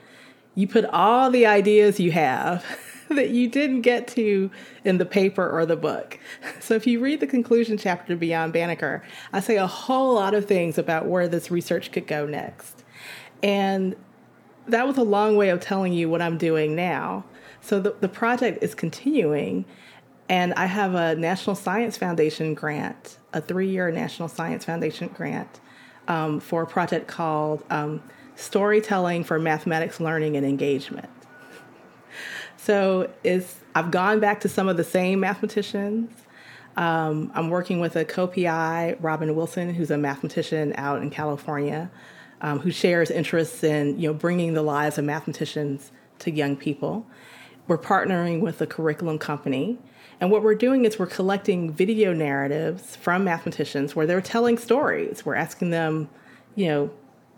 you 0.54 0.66
put 0.66 0.84
all 0.86 1.30
the 1.30 1.46
ideas 1.46 2.00
you 2.00 2.12
have 2.12 2.64
that 3.08 3.30
you 3.30 3.48
didn't 3.48 3.82
get 3.82 4.06
to 4.08 4.50
in 4.84 4.98
the 4.98 5.06
paper 5.06 5.48
or 5.48 5.66
the 5.66 5.76
book. 5.76 6.18
So 6.60 6.74
if 6.74 6.86
you 6.86 7.00
read 7.00 7.20
the 7.20 7.26
conclusion 7.26 7.78
chapter 7.78 8.14
Beyond 8.14 8.52
Banneker, 8.52 9.02
I 9.32 9.40
say 9.40 9.56
a 9.56 9.66
whole 9.66 10.14
lot 10.14 10.34
of 10.34 10.44
things 10.44 10.76
about 10.76 11.06
where 11.06 11.26
this 11.26 11.50
research 11.50 11.92
could 11.92 12.06
go 12.06 12.26
next. 12.26 12.84
And 13.42 13.96
that 14.66 14.86
was 14.86 14.98
a 14.98 15.02
long 15.02 15.36
way 15.36 15.48
of 15.48 15.60
telling 15.60 15.94
you 15.94 16.10
what 16.10 16.20
I'm 16.20 16.36
doing 16.36 16.76
now. 16.76 17.24
So 17.60 17.80
the, 17.80 17.94
the 18.00 18.08
project 18.08 18.62
is 18.62 18.74
continuing, 18.74 19.64
and 20.28 20.52
I 20.54 20.66
have 20.66 20.94
a 20.94 21.14
National 21.14 21.56
Science 21.56 21.96
Foundation 21.96 22.54
grant, 22.54 23.17
a 23.32 23.40
three 23.40 23.68
year 23.68 23.90
National 23.90 24.28
Science 24.28 24.64
Foundation 24.64 25.08
grant 25.08 25.60
um, 26.06 26.40
for 26.40 26.62
a 26.62 26.66
project 26.66 27.06
called 27.06 27.62
um, 27.70 28.02
Storytelling 28.36 29.24
for 29.24 29.38
Mathematics 29.38 30.00
Learning 30.00 30.36
and 30.36 30.46
Engagement. 30.46 31.08
So 32.56 33.10
it's 33.24 33.56
I've 33.74 33.90
gone 33.90 34.20
back 34.20 34.40
to 34.40 34.48
some 34.48 34.68
of 34.68 34.76
the 34.76 34.84
same 34.84 35.20
mathematicians. 35.20 36.10
Um, 36.76 37.32
I'm 37.34 37.50
working 37.50 37.80
with 37.80 37.96
a 37.96 38.04
co-PI, 38.04 38.96
Robin 39.00 39.34
Wilson, 39.34 39.74
who's 39.74 39.90
a 39.90 39.98
mathematician 39.98 40.74
out 40.76 41.02
in 41.02 41.10
California, 41.10 41.90
um, 42.40 42.60
who 42.60 42.70
shares 42.70 43.10
interests 43.10 43.64
in 43.64 43.98
you 43.98 44.08
know 44.08 44.14
bringing 44.14 44.54
the 44.54 44.62
lives 44.62 44.98
of 44.98 45.04
mathematicians 45.04 45.92
to 46.20 46.30
young 46.30 46.56
people. 46.56 47.06
We're 47.66 47.78
partnering 47.78 48.40
with 48.40 48.60
a 48.60 48.66
curriculum 48.66 49.18
company, 49.18 49.78
and 50.20 50.30
what 50.30 50.42
we're 50.42 50.54
doing 50.54 50.84
is 50.84 50.98
we're 50.98 51.06
collecting 51.06 51.72
video 51.72 52.12
narratives 52.12 52.96
from 52.96 53.24
mathematicians 53.24 53.94
where 53.94 54.06
they're 54.06 54.20
telling 54.20 54.58
stories. 54.58 55.24
We're 55.24 55.36
asking 55.36 55.70
them, 55.70 56.08
you 56.56 56.68
know, 56.68 56.90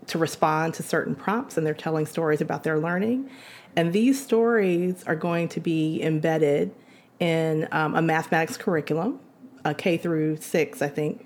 to 0.07 0.17
respond 0.17 0.73
to 0.75 0.83
certain 0.83 1.15
prompts, 1.15 1.57
and 1.57 1.65
they're 1.65 1.73
telling 1.73 2.07
stories 2.07 2.41
about 2.41 2.63
their 2.63 2.79
learning. 2.79 3.29
And 3.75 3.93
these 3.93 4.21
stories 4.21 5.03
are 5.05 5.15
going 5.15 5.47
to 5.49 5.59
be 5.59 6.01
embedded 6.01 6.73
in 7.19 7.67
um, 7.71 7.95
a 7.95 8.01
mathematics 8.01 8.57
curriculum, 8.57 9.19
a 9.63 9.75
K 9.75 9.97
through 9.97 10.37
six, 10.37 10.81
I 10.81 10.87
think, 10.87 11.25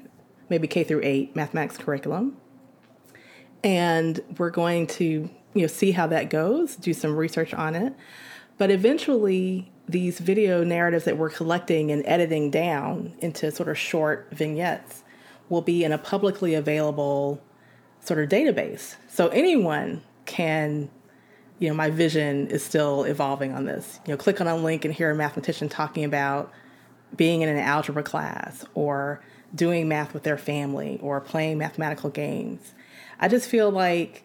maybe 0.49 0.67
K 0.67 0.83
through 0.83 1.01
eight 1.03 1.35
mathematics 1.35 1.77
curriculum. 1.77 2.35
And 3.63 4.19
we're 4.37 4.51
going 4.51 4.87
to, 4.87 5.29
you 5.53 5.61
know, 5.61 5.67
see 5.67 5.91
how 5.91 6.05
that 6.07 6.29
goes, 6.29 6.75
do 6.75 6.93
some 6.93 7.15
research 7.15 7.53
on 7.53 7.75
it. 7.75 7.93
But 8.57 8.71
eventually, 8.71 9.71
these 9.87 10.19
video 10.19 10.63
narratives 10.63 11.05
that 11.05 11.17
we're 11.17 11.29
collecting 11.29 11.91
and 11.91 12.03
editing 12.05 12.49
down 12.49 13.13
into 13.19 13.51
sort 13.51 13.69
of 13.69 13.77
short 13.77 14.27
vignettes 14.31 15.03
will 15.49 15.61
be 15.61 15.83
in 15.83 15.91
a 15.91 15.97
publicly 15.97 16.55
available 16.55 17.41
sort 17.99 18.19
of 18.19 18.29
database. 18.29 18.95
So 19.07 19.27
anyone 19.29 20.01
can 20.25 20.89
you 21.59 21.69
know, 21.69 21.75
my 21.75 21.89
vision 21.89 22.47
is 22.47 22.63
still 22.63 23.03
evolving 23.05 23.53
on 23.53 23.65
this. 23.65 23.99
You 24.05 24.13
know, 24.13 24.17
click 24.17 24.41
on 24.41 24.47
a 24.47 24.57
link 24.57 24.83
and 24.83 24.93
hear 24.93 25.11
a 25.11 25.15
mathematician 25.15 25.69
talking 25.69 26.03
about 26.03 26.51
being 27.15 27.41
in 27.41 27.49
an 27.49 27.57
algebra 27.57 28.03
class 28.03 28.65
or 28.73 29.21
doing 29.53 29.87
math 29.87 30.13
with 30.13 30.23
their 30.23 30.37
family 30.37 30.99
or 31.01 31.21
playing 31.21 31.57
mathematical 31.57 32.09
games. 32.09 32.73
I 33.19 33.29
just 33.29 33.47
feel 33.47 33.71
like 33.71 34.23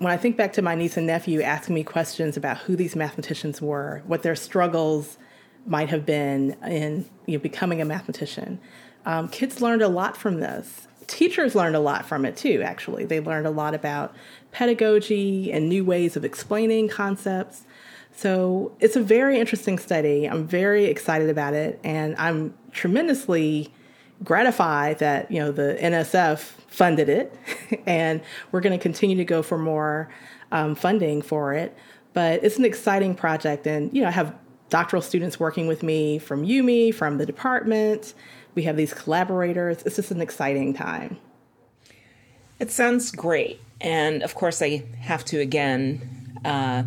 when 0.00 0.12
I 0.12 0.16
think 0.16 0.36
back 0.36 0.52
to 0.54 0.62
my 0.62 0.74
niece 0.74 0.96
and 0.96 1.06
nephew 1.06 1.40
asking 1.42 1.74
me 1.74 1.84
questions 1.84 2.36
about 2.36 2.58
who 2.58 2.74
these 2.74 2.96
mathematicians 2.96 3.62
were, 3.62 4.02
what 4.06 4.22
their 4.22 4.34
struggles 4.34 5.16
might 5.66 5.90
have 5.90 6.04
been 6.04 6.56
in 6.66 7.08
you 7.26 7.38
know, 7.38 7.42
becoming 7.42 7.80
a 7.80 7.84
mathematician, 7.84 8.58
um, 9.06 9.28
kids 9.28 9.60
learned 9.60 9.82
a 9.82 9.88
lot 9.88 10.16
from 10.16 10.40
this 10.40 10.88
teachers 11.10 11.56
learned 11.56 11.74
a 11.74 11.80
lot 11.80 12.06
from 12.06 12.24
it 12.24 12.36
too, 12.36 12.62
actually. 12.62 13.04
They 13.04 13.20
learned 13.20 13.46
a 13.46 13.50
lot 13.50 13.74
about 13.74 14.14
pedagogy 14.52 15.52
and 15.52 15.68
new 15.68 15.84
ways 15.84 16.16
of 16.16 16.24
explaining 16.24 16.88
concepts. 16.88 17.64
So 18.14 18.72
it's 18.80 18.96
a 18.96 19.02
very 19.02 19.38
interesting 19.38 19.78
study. 19.78 20.26
I'm 20.26 20.46
very 20.46 20.84
excited 20.84 21.28
about 21.28 21.54
it, 21.54 21.80
and 21.82 22.14
I'm 22.16 22.54
tremendously 22.72 23.72
gratified 24.22 24.98
that 24.98 25.30
you 25.30 25.38
know 25.38 25.52
the 25.52 25.76
NSF 25.80 26.38
funded 26.38 27.08
it, 27.08 27.34
and 27.86 28.20
we're 28.52 28.60
going 28.60 28.78
to 28.78 28.82
continue 28.82 29.16
to 29.16 29.24
go 29.24 29.42
for 29.42 29.58
more 29.58 30.08
um, 30.52 30.74
funding 30.74 31.22
for 31.22 31.52
it. 31.54 31.76
But 32.12 32.42
it's 32.42 32.58
an 32.58 32.64
exciting 32.64 33.14
project, 33.14 33.66
and 33.66 33.92
you 33.94 34.02
know 34.02 34.08
I 34.08 34.12
have 34.12 34.34
doctoral 34.68 35.02
students 35.02 35.38
working 35.38 35.66
with 35.66 35.82
me 35.82 36.18
from 36.18 36.46
IUME, 36.46 36.94
from 36.94 37.18
the 37.18 37.26
department, 37.26 38.14
we 38.54 38.62
have 38.62 38.76
these 38.76 38.94
collaborators. 38.94 39.82
It's 39.84 39.96
just 39.96 40.10
an 40.10 40.20
exciting 40.20 40.74
time. 40.74 41.18
It 42.58 42.70
sounds 42.70 43.10
great. 43.10 43.60
And 43.80 44.22
of 44.22 44.34
course, 44.34 44.60
I 44.62 44.84
have 44.98 45.24
to 45.26 45.40
again 45.40 46.38
uh, 46.44 46.84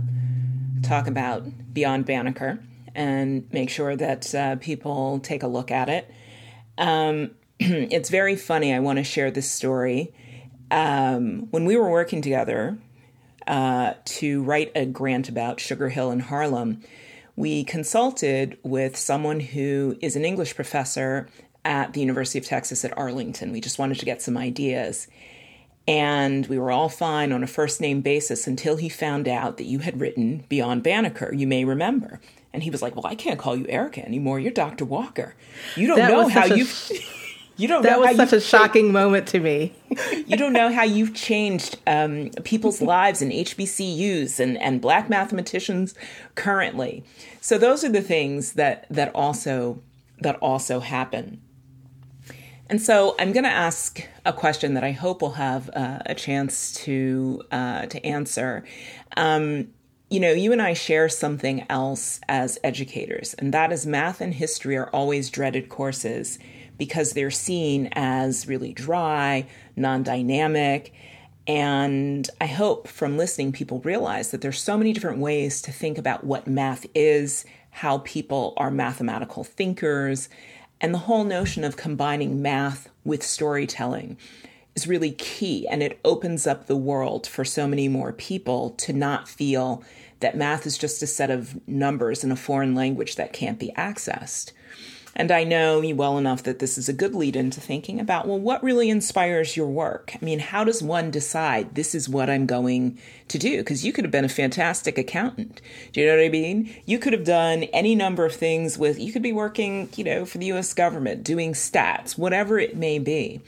talk 0.83 1.07
about 1.07 1.73
Beyond 1.73 2.05
Banneker 2.05 2.59
and 2.95 3.51
make 3.51 3.69
sure 3.69 3.95
that 3.95 4.35
uh, 4.35 4.55
people 4.57 5.19
take 5.19 5.43
a 5.43 5.47
look 5.47 5.71
at 5.71 5.89
it. 5.89 6.11
Um, 6.77 7.31
it's 7.59 8.09
very 8.09 8.35
funny. 8.35 8.73
I 8.73 8.79
want 8.79 8.97
to 8.97 9.03
share 9.03 9.31
this 9.31 9.49
story. 9.49 10.13
Um, 10.71 11.47
when 11.51 11.65
we 11.65 11.77
were 11.77 11.89
working 11.89 12.21
together 12.21 12.77
uh, 13.47 13.93
to 14.05 14.43
write 14.43 14.71
a 14.75 14.85
grant 14.85 15.29
about 15.29 15.59
Sugar 15.59 15.89
Hill 15.89 16.11
in 16.11 16.19
Harlem, 16.19 16.81
we 17.35 17.63
consulted 17.63 18.57
with 18.63 18.95
someone 18.97 19.39
who 19.39 19.97
is 20.01 20.15
an 20.15 20.25
English 20.25 20.55
professor 20.55 21.27
at 21.65 21.93
the 21.93 21.99
University 21.99 22.39
of 22.39 22.45
Texas 22.45 22.83
at 22.83 22.97
Arlington. 22.97 23.51
We 23.51 23.61
just 23.61 23.79
wanted 23.79 23.99
to 23.99 24.05
get 24.05 24.21
some 24.21 24.37
ideas. 24.37 25.07
And 25.87 26.45
we 26.47 26.57
were 26.57 26.71
all 26.71 26.89
fine 26.89 27.31
on 27.31 27.43
a 27.43 27.47
first 27.47 27.81
name 27.81 28.01
basis 28.01 28.47
until 28.47 28.77
he 28.77 28.87
found 28.87 29.27
out 29.27 29.57
that 29.57 29.65
you 29.65 29.79
had 29.79 29.99
written 29.99 30.45
Beyond 30.47 30.83
Banneker, 30.83 31.33
you 31.33 31.45
may 31.45 31.65
remember. 31.65 32.21
And 32.53 32.61
he 32.63 32.69
was 32.69 32.81
like, 32.81 32.95
Well, 32.95 33.05
I 33.05 33.15
can't 33.15 33.39
call 33.39 33.55
you 33.55 33.65
Erica 33.67 34.05
anymore. 34.05 34.39
You're 34.39 34.51
Dr. 34.51 34.85
Walker. 34.85 35.35
You 35.75 35.87
don't 35.87 35.97
That 35.97 36.11
know 36.11 36.27
how 36.27 36.45
you've. 36.45 36.91
You 37.55 37.67
don't 37.67 37.83
That 37.83 37.99
was 37.99 38.15
such 38.15 38.33
a 38.33 38.41
shocking 38.41 38.91
moment 38.91 39.27
to 39.27 39.39
me. 39.39 39.75
you 40.25 40.37
don't 40.37 40.53
know 40.53 40.73
how 40.73 40.83
you've 40.83 41.13
changed 41.29 41.77
um, 41.85 42.31
people's 42.43 42.81
lives 42.81 43.21
in 43.21 43.29
HBCUs 43.29 44.39
and, 44.39 44.57
and 44.57 44.81
black 44.81 45.07
mathematicians 45.07 45.93
currently. 46.33 47.03
So 47.41 47.59
those 47.59 47.83
are 47.83 47.89
the 47.89 48.01
things 48.01 48.53
that 48.53 48.87
that 48.89 49.13
also 49.13 49.83
that 50.19 50.35
also 50.37 50.79
happen. 50.79 51.41
And 52.69 52.81
so 52.81 53.15
I'm 53.19 53.33
going 53.33 53.43
to 53.43 53.51
ask 53.51 54.01
a 54.25 54.33
question 54.33 54.73
that 54.73 54.83
I 54.83 54.91
hope 54.91 55.21
we'll 55.21 55.31
have 55.31 55.69
uh, 55.75 55.99
a 56.05 56.15
chance 56.15 56.73
to 56.85 57.43
uh, 57.51 57.85
to 57.85 58.03
answer. 58.03 58.63
Um, 59.15 59.67
you 60.13 60.19
know, 60.19 60.31
you 60.31 60.51
and 60.51 60.61
I 60.61 60.73
share 60.73 61.09
something 61.09 61.65
else 61.71 62.19
as 62.29 62.59
educators, 62.63 63.33
and 63.33 63.51
that 63.51 63.71
is 63.71 63.87
math 63.87 64.21
and 64.21 64.31
history 64.31 64.77
are 64.77 64.91
always 64.91 65.31
dreaded 65.31 65.69
courses 65.69 66.37
because 66.77 67.13
they're 67.13 67.31
seen 67.31 67.89
as 67.93 68.47
really 68.47 68.73
dry, 68.73 69.47
non 69.75 70.03
dynamic. 70.03 70.93
And 71.47 72.29
I 72.39 72.45
hope 72.45 72.87
from 72.87 73.17
listening, 73.17 73.53
people 73.53 73.79
realize 73.79 74.29
that 74.29 74.41
there's 74.41 74.61
so 74.61 74.77
many 74.77 74.93
different 74.93 75.17
ways 75.17 75.63
to 75.63 75.71
think 75.71 75.97
about 75.97 76.23
what 76.23 76.45
math 76.45 76.85
is, 76.93 77.43
how 77.71 77.97
people 78.05 78.53
are 78.57 78.69
mathematical 78.69 79.43
thinkers, 79.43 80.29
and 80.79 80.93
the 80.93 80.99
whole 80.99 81.23
notion 81.23 81.63
of 81.63 81.75
combining 81.75 82.39
math 82.39 82.87
with 83.03 83.23
storytelling 83.23 84.17
is 84.75 84.87
really 84.87 85.11
key. 85.11 85.67
And 85.67 85.81
it 85.81 85.99
opens 86.05 86.45
up 86.45 86.67
the 86.67 86.77
world 86.77 87.25
for 87.25 87.43
so 87.43 87.67
many 87.67 87.87
more 87.87 88.13
people 88.13 88.71
to 88.71 88.93
not 88.93 89.27
feel 89.27 89.83
that 90.23 90.35
math 90.35 90.65
is 90.65 90.77
just 90.77 91.03
a 91.03 91.07
set 91.07 91.29
of 91.29 91.67
numbers 91.67 92.23
in 92.23 92.31
a 92.31 92.35
foreign 92.35 92.73
language 92.73 93.15
that 93.17 93.33
can't 93.33 93.59
be 93.59 93.71
accessed. 93.77 94.51
And 95.15 95.31
I 95.31 95.43
know 95.43 95.81
you 95.81 95.95
well 95.95 96.17
enough 96.17 96.41
that 96.43 96.57
this 96.57 96.77
is 96.77 96.89
a 96.89 96.93
good 96.93 97.13
lead 97.13 97.35
into 97.35 97.61
thinking 97.61 97.99
about 97.99 98.27
well, 98.27 98.39
what 98.39 98.63
really 98.63 98.89
inspires 98.89 99.55
your 99.55 99.67
work? 99.67 100.15
I 100.19 100.25
mean, 100.25 100.39
how 100.39 100.63
does 100.63 100.81
one 100.81 101.11
decide 101.11 101.75
this 101.75 101.93
is 101.93 102.09
what 102.09 102.29
I'm 102.29 102.47
going 102.47 102.97
to 103.27 103.37
do? 103.37 103.57
Because 103.57 103.85
you 103.85 103.93
could 103.93 104.05
have 104.05 104.11
been 104.11 104.25
a 104.25 104.29
fantastic 104.29 104.97
accountant. 104.97 105.61
Do 105.91 106.01
you 106.01 106.07
know 106.07 106.15
what 106.15 106.25
I 106.25 106.29
mean? 106.29 106.73
You 106.85 106.97
could 106.97 107.13
have 107.13 107.25
done 107.25 107.63
any 107.65 107.93
number 107.93 108.25
of 108.25 108.33
things 108.33 108.77
with, 108.77 108.99
you 108.99 109.13
could 109.13 109.21
be 109.21 109.33
working, 109.33 109.89
you 109.95 110.03
know, 110.03 110.25
for 110.25 110.39
the 110.39 110.51
US 110.53 110.73
government, 110.73 111.23
doing 111.23 111.53
stats, 111.53 112.17
whatever 112.17 112.57
it 112.57 112.75
may 112.75 112.97
be. 112.97 113.41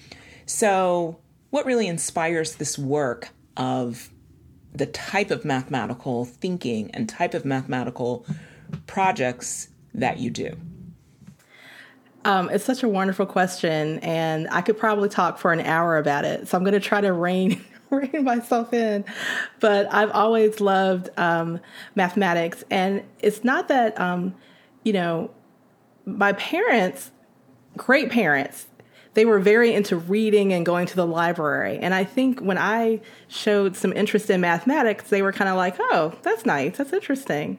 So, 0.46 1.18
what 1.50 1.66
really 1.66 1.88
inspires 1.88 2.56
this 2.56 2.78
work 2.78 3.30
of 3.58 4.12
the 4.78 4.86
type 4.88 5.32
of 5.32 5.46
mathematical 5.46 6.26
thinking 6.26 6.92
and 6.92 7.08
type 7.08 7.34
of 7.34 7.46
mathematical 7.46 8.26
projects 8.88 9.70
that 9.94 10.20
you 10.20 10.30
do? 10.30 10.56
Um, 12.26 12.50
it's 12.50 12.66
such 12.66 12.82
a 12.82 12.90
wonderful 12.90 13.28
question, 13.28 14.00
and 14.00 14.48
I 14.50 14.62
could 14.62 14.78
probably 14.78 15.10
talk 15.10 15.38
for 15.38 15.54
an 15.54 15.62
hour 15.62 15.98
about 15.98 16.26
it. 16.26 16.48
So 16.48 16.58
I'm 16.58 16.64
going 16.64 16.74
to 16.74 16.80
try 16.80 17.00
to 17.00 17.14
rein 17.14 17.64
rein 17.92 18.24
myself 18.24 18.74
in. 18.74 19.06
But 19.60 19.94
I've 19.94 20.12
always 20.12 20.60
loved 20.60 21.10
um, 21.18 21.60
mathematics, 21.94 22.64
and 22.72 23.04
it's 23.20 23.44
not 23.44 23.68
that 23.68 24.00
um, 24.00 24.34
you 24.84 24.94
know 24.94 25.30
my 26.06 26.34
parents, 26.34 27.12
great 27.78 28.10
parents, 28.10 28.66
they 29.16 29.26
were 29.26 29.40
very 29.40 29.74
into 29.74 29.98
reading 29.98 30.54
and 30.54 30.66
going 30.66 30.86
to 30.86 30.96
the 30.96 31.08
library. 31.08 31.80
And 31.80 31.94
I 31.94 32.04
think 32.04 32.42
when 32.42 32.58
I 32.58 33.02
showed 33.28 33.76
some 33.76 33.92
interest 33.94 34.30
in 34.30 34.42
mathematics, 34.42 35.10
they 35.10 35.22
were 35.22 35.32
kind 35.32 35.50
of 35.50 35.56
like, 35.56 35.76
"Oh, 35.80 36.14
that's 36.22 36.46
nice. 36.46 36.78
That's 36.78 36.94
interesting. 36.94 37.58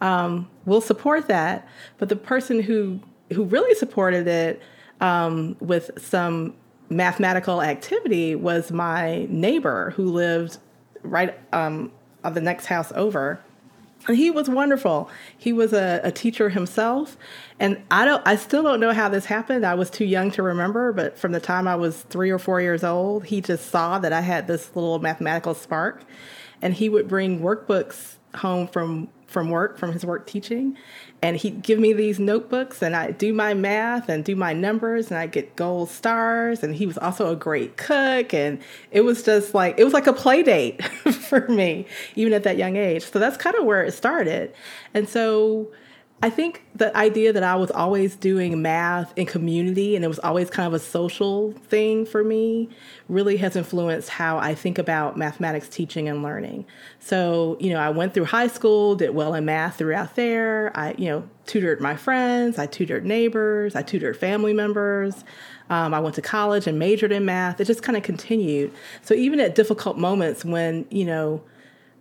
Um, 0.00 0.50
we'll 0.66 0.80
support 0.80 1.28
that." 1.28 1.66
But 1.98 2.10
the 2.10 2.16
person 2.16 2.60
who 2.60 3.00
who 3.32 3.44
really 3.44 3.74
supported 3.74 4.26
it 4.28 4.60
um, 5.00 5.56
with 5.60 5.90
some 5.96 6.54
mathematical 6.90 7.62
activity 7.62 8.34
was 8.34 8.70
my 8.70 9.26
neighbor 9.28 9.92
who 9.96 10.04
lived 10.04 10.58
right 11.02 11.38
um, 11.52 11.92
the 12.34 12.40
next 12.40 12.66
house 12.66 12.92
over. 12.94 13.40
And 14.08 14.16
he 14.16 14.30
was 14.30 14.48
wonderful. 14.48 15.10
He 15.36 15.52
was 15.52 15.72
a, 15.72 16.00
a 16.04 16.12
teacher 16.12 16.48
himself, 16.48 17.16
and 17.58 17.82
I 17.90 18.04
don't. 18.04 18.22
I 18.26 18.36
still 18.36 18.62
don't 18.62 18.78
know 18.78 18.92
how 18.92 19.08
this 19.08 19.24
happened. 19.24 19.66
I 19.66 19.74
was 19.74 19.90
too 19.90 20.04
young 20.04 20.30
to 20.32 20.42
remember, 20.42 20.92
but 20.92 21.18
from 21.18 21.32
the 21.32 21.40
time 21.40 21.66
I 21.66 21.74
was 21.74 22.02
three 22.02 22.30
or 22.30 22.38
four 22.38 22.60
years 22.60 22.84
old, 22.84 23.24
he 23.24 23.40
just 23.40 23.70
saw 23.70 23.98
that 23.98 24.12
I 24.12 24.20
had 24.20 24.46
this 24.46 24.70
little 24.76 25.00
mathematical 25.00 25.54
spark, 25.54 26.04
and 26.62 26.74
he 26.74 26.88
would 26.88 27.08
bring 27.08 27.40
workbooks 27.40 28.16
home 28.36 28.68
from 28.68 29.08
from 29.26 29.50
work 29.50 29.76
from 29.76 29.92
his 29.92 30.04
work 30.04 30.26
teaching 30.26 30.76
and 31.26 31.36
he'd 31.36 31.60
give 31.60 31.80
me 31.80 31.92
these 31.92 32.20
notebooks 32.20 32.82
and 32.82 32.94
I'd 32.94 33.18
do 33.18 33.34
my 33.34 33.52
math 33.52 34.08
and 34.08 34.24
do 34.24 34.36
my 34.36 34.52
numbers 34.52 35.10
and 35.10 35.18
I'd 35.18 35.32
get 35.32 35.56
gold 35.56 35.90
stars 35.90 36.62
and 36.62 36.72
he 36.72 36.86
was 36.86 36.96
also 36.98 37.32
a 37.32 37.34
great 37.34 37.76
cook 37.76 38.32
and 38.32 38.60
it 38.92 39.00
was 39.00 39.24
just 39.24 39.52
like 39.52 39.74
it 39.76 39.82
was 39.82 39.92
like 39.92 40.06
a 40.06 40.12
play 40.12 40.44
date 40.44 40.84
for 41.28 41.48
me 41.48 41.84
even 42.14 42.32
at 42.32 42.44
that 42.44 42.56
young 42.56 42.76
age. 42.76 43.10
So 43.10 43.18
that's 43.18 43.36
kind 43.36 43.56
of 43.56 43.64
where 43.64 43.82
it 43.82 43.90
started. 43.90 44.54
And 44.94 45.08
so 45.08 45.72
I 46.22 46.30
think 46.30 46.64
the 46.74 46.96
idea 46.96 47.30
that 47.34 47.42
I 47.42 47.56
was 47.56 47.70
always 47.70 48.16
doing 48.16 48.62
math 48.62 49.12
in 49.16 49.26
community 49.26 49.94
and 49.94 50.04
it 50.04 50.08
was 50.08 50.18
always 50.20 50.48
kind 50.48 50.66
of 50.66 50.72
a 50.72 50.78
social 50.78 51.52
thing 51.52 52.06
for 52.06 52.24
me 52.24 52.70
really 53.10 53.36
has 53.36 53.54
influenced 53.54 54.08
how 54.08 54.38
I 54.38 54.54
think 54.54 54.78
about 54.78 55.18
mathematics 55.18 55.68
teaching 55.68 56.08
and 56.08 56.22
learning. 56.22 56.64
So, 57.00 57.58
you 57.60 57.68
know, 57.68 57.78
I 57.78 57.90
went 57.90 58.14
through 58.14 58.24
high 58.24 58.46
school, 58.46 58.94
did 58.94 59.10
well 59.10 59.34
in 59.34 59.44
math 59.44 59.76
throughout 59.76 60.16
there. 60.16 60.72
I, 60.74 60.94
you 60.96 61.10
know, 61.10 61.28
tutored 61.44 61.82
my 61.82 61.96
friends, 61.96 62.58
I 62.58 62.64
tutored 62.64 63.04
neighbors, 63.04 63.76
I 63.76 63.82
tutored 63.82 64.16
family 64.16 64.54
members. 64.54 65.22
Um, 65.68 65.92
I 65.92 66.00
went 66.00 66.14
to 66.14 66.22
college 66.22 66.66
and 66.66 66.78
majored 66.78 67.12
in 67.12 67.26
math. 67.26 67.60
It 67.60 67.66
just 67.66 67.82
kind 67.82 67.96
of 67.96 68.02
continued. 68.02 68.72
So 69.02 69.14
even 69.14 69.38
at 69.38 69.54
difficult 69.54 69.98
moments 69.98 70.46
when, 70.46 70.86
you 70.90 71.04
know, 71.04 71.42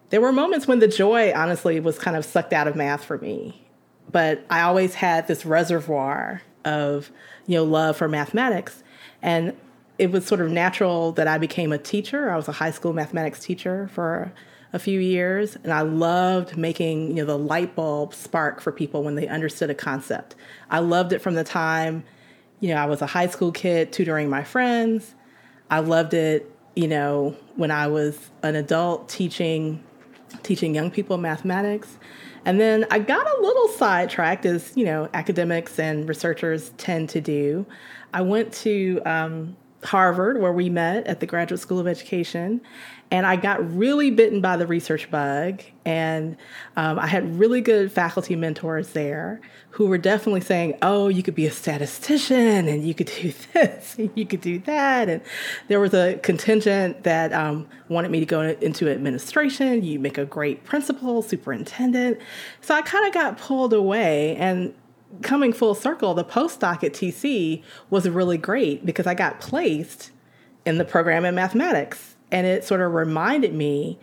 there 0.09 0.21
were 0.21 0.31
moments 0.31 0.67
when 0.67 0.79
the 0.79 0.87
joy 0.87 1.33
honestly 1.33 1.81
was 1.81 1.99
kind 1.99 2.15
of 2.15 2.23
sucked 2.23 2.53
out 2.53 2.69
of 2.69 2.77
math 2.77 3.03
for 3.03 3.17
me 3.17 3.64
but 4.11 4.45
I 4.49 4.61
always 4.61 4.95
had 4.95 5.27
this 5.27 5.45
reservoir 5.45 6.41
of 6.63 7.11
you 7.47 7.55
know 7.55 7.63
love 7.63 7.97
for 7.97 8.07
mathematics, 8.07 8.83
and 9.21 9.55
it 9.97 10.11
was 10.11 10.25
sort 10.25 10.41
of 10.41 10.51
natural 10.51 11.11
that 11.13 11.27
I 11.27 11.37
became 11.37 11.71
a 11.71 11.77
teacher. 11.77 12.29
I 12.29 12.35
was 12.35 12.47
a 12.47 12.53
high 12.53 12.71
school 12.71 12.93
mathematics 12.93 13.39
teacher 13.39 13.89
for 13.93 14.31
a 14.73 14.79
few 14.79 14.99
years, 14.99 15.55
and 15.63 15.71
I 15.71 15.81
loved 15.81 16.57
making 16.57 17.09
you 17.09 17.15
know 17.15 17.25
the 17.25 17.37
light 17.37 17.75
bulb 17.75 18.13
spark 18.13 18.61
for 18.61 18.71
people 18.71 19.03
when 19.03 19.15
they 19.15 19.27
understood 19.27 19.69
a 19.69 19.75
concept. 19.75 20.35
I 20.69 20.79
loved 20.79 21.13
it 21.13 21.19
from 21.19 21.35
the 21.35 21.43
time 21.43 22.03
you 22.59 22.69
know 22.69 22.75
I 22.75 22.85
was 22.85 23.01
a 23.01 23.07
high 23.07 23.27
school 23.27 23.51
kid 23.51 23.91
tutoring 23.91 24.29
my 24.29 24.43
friends. 24.43 25.15
I 25.69 25.79
loved 25.79 26.13
it 26.13 26.51
you 26.75 26.87
know 26.87 27.35
when 27.55 27.71
I 27.71 27.87
was 27.87 28.31
an 28.43 28.55
adult 28.55 29.09
teaching 29.09 29.83
teaching 30.43 30.75
young 30.75 30.91
people 30.91 31.17
mathematics. 31.17 31.97
And 32.45 32.59
then 32.59 32.85
I 32.91 32.99
got 32.99 33.25
a 33.25 33.41
little 33.41 33.67
sidetracked, 33.69 34.45
as 34.45 34.71
you 34.75 34.85
know, 34.85 35.09
academics 35.13 35.79
and 35.79 36.07
researchers 36.07 36.69
tend 36.77 37.09
to 37.09 37.21
do. 37.21 37.65
I 38.13 38.21
went 38.21 38.53
to 38.53 39.01
um, 39.05 39.57
Harvard, 39.85 40.41
where 40.41 40.51
we 40.51 40.69
met 40.69 41.07
at 41.07 41.19
the 41.19 41.25
Graduate 41.25 41.59
School 41.59 41.79
of 41.79 41.87
Education, 41.87 42.61
and 43.11 43.25
I 43.25 43.35
got 43.35 43.75
really 43.75 44.09
bitten 44.09 44.41
by 44.41 44.57
the 44.57 44.65
research 44.65 45.09
bug. 45.11 45.61
And 45.85 46.37
um, 46.75 46.97
I 46.97 47.05
had 47.05 47.37
really 47.39 47.61
good 47.61 47.91
faculty 47.91 48.35
mentors 48.35 48.89
there 48.89 49.41
who 49.69 49.87
were 49.87 49.97
definitely 49.97 50.41
saying, 50.41 50.77
"Oh, 50.81 51.07
you 51.07 51.21
could 51.21 51.35
be 51.35 51.45
a 51.45 51.51
statistician, 51.51 52.67
and 52.67 52.83
you 52.83 52.93
could 52.93 53.11
do 53.21 53.33
this, 53.53 53.95
and 53.97 54.09
you 54.15 54.25
could 54.25 54.41
do 54.41 54.59
that." 54.59 55.07
And 55.07 55.21
there 55.67 55.79
was 55.79 55.93
a 55.93 56.19
contingent 56.23 57.03
that 57.03 57.31
um, 57.33 57.67
wanted 57.87 58.09
me 58.09 58.19
to 58.19 58.25
go 58.25 58.41
into 58.41 58.89
administration. 58.89 59.83
You 59.83 59.99
make 59.99 60.17
a 60.17 60.25
great 60.25 60.63
principal, 60.63 61.21
superintendent. 61.21 62.19
So 62.61 62.73
I 62.73 62.81
kind 62.81 63.07
of 63.07 63.13
got 63.13 63.37
pulled 63.37 63.73
away 63.73 64.35
and 64.37 64.73
coming 65.21 65.53
full 65.53 65.75
circle, 65.75 66.13
the 66.13 66.23
postdoc 66.23 66.83
at 66.83 66.93
TC 66.93 67.63
was 67.89 68.07
really 68.09 68.37
great 68.37 68.85
because 68.85 69.07
I 69.07 69.13
got 69.13 69.39
placed 69.39 70.11
in 70.65 70.77
the 70.77 70.85
program 70.85 71.25
in 71.25 71.35
mathematics. 71.35 72.15
And 72.31 72.45
it 72.47 72.63
sort 72.63 72.81
of 72.81 72.93
reminded 72.93 73.53
me 73.53 73.99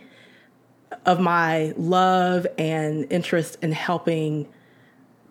of 1.05 1.19
my 1.19 1.73
love 1.75 2.47
and 2.57 3.11
interest 3.11 3.57
in 3.61 3.71
helping 3.71 4.47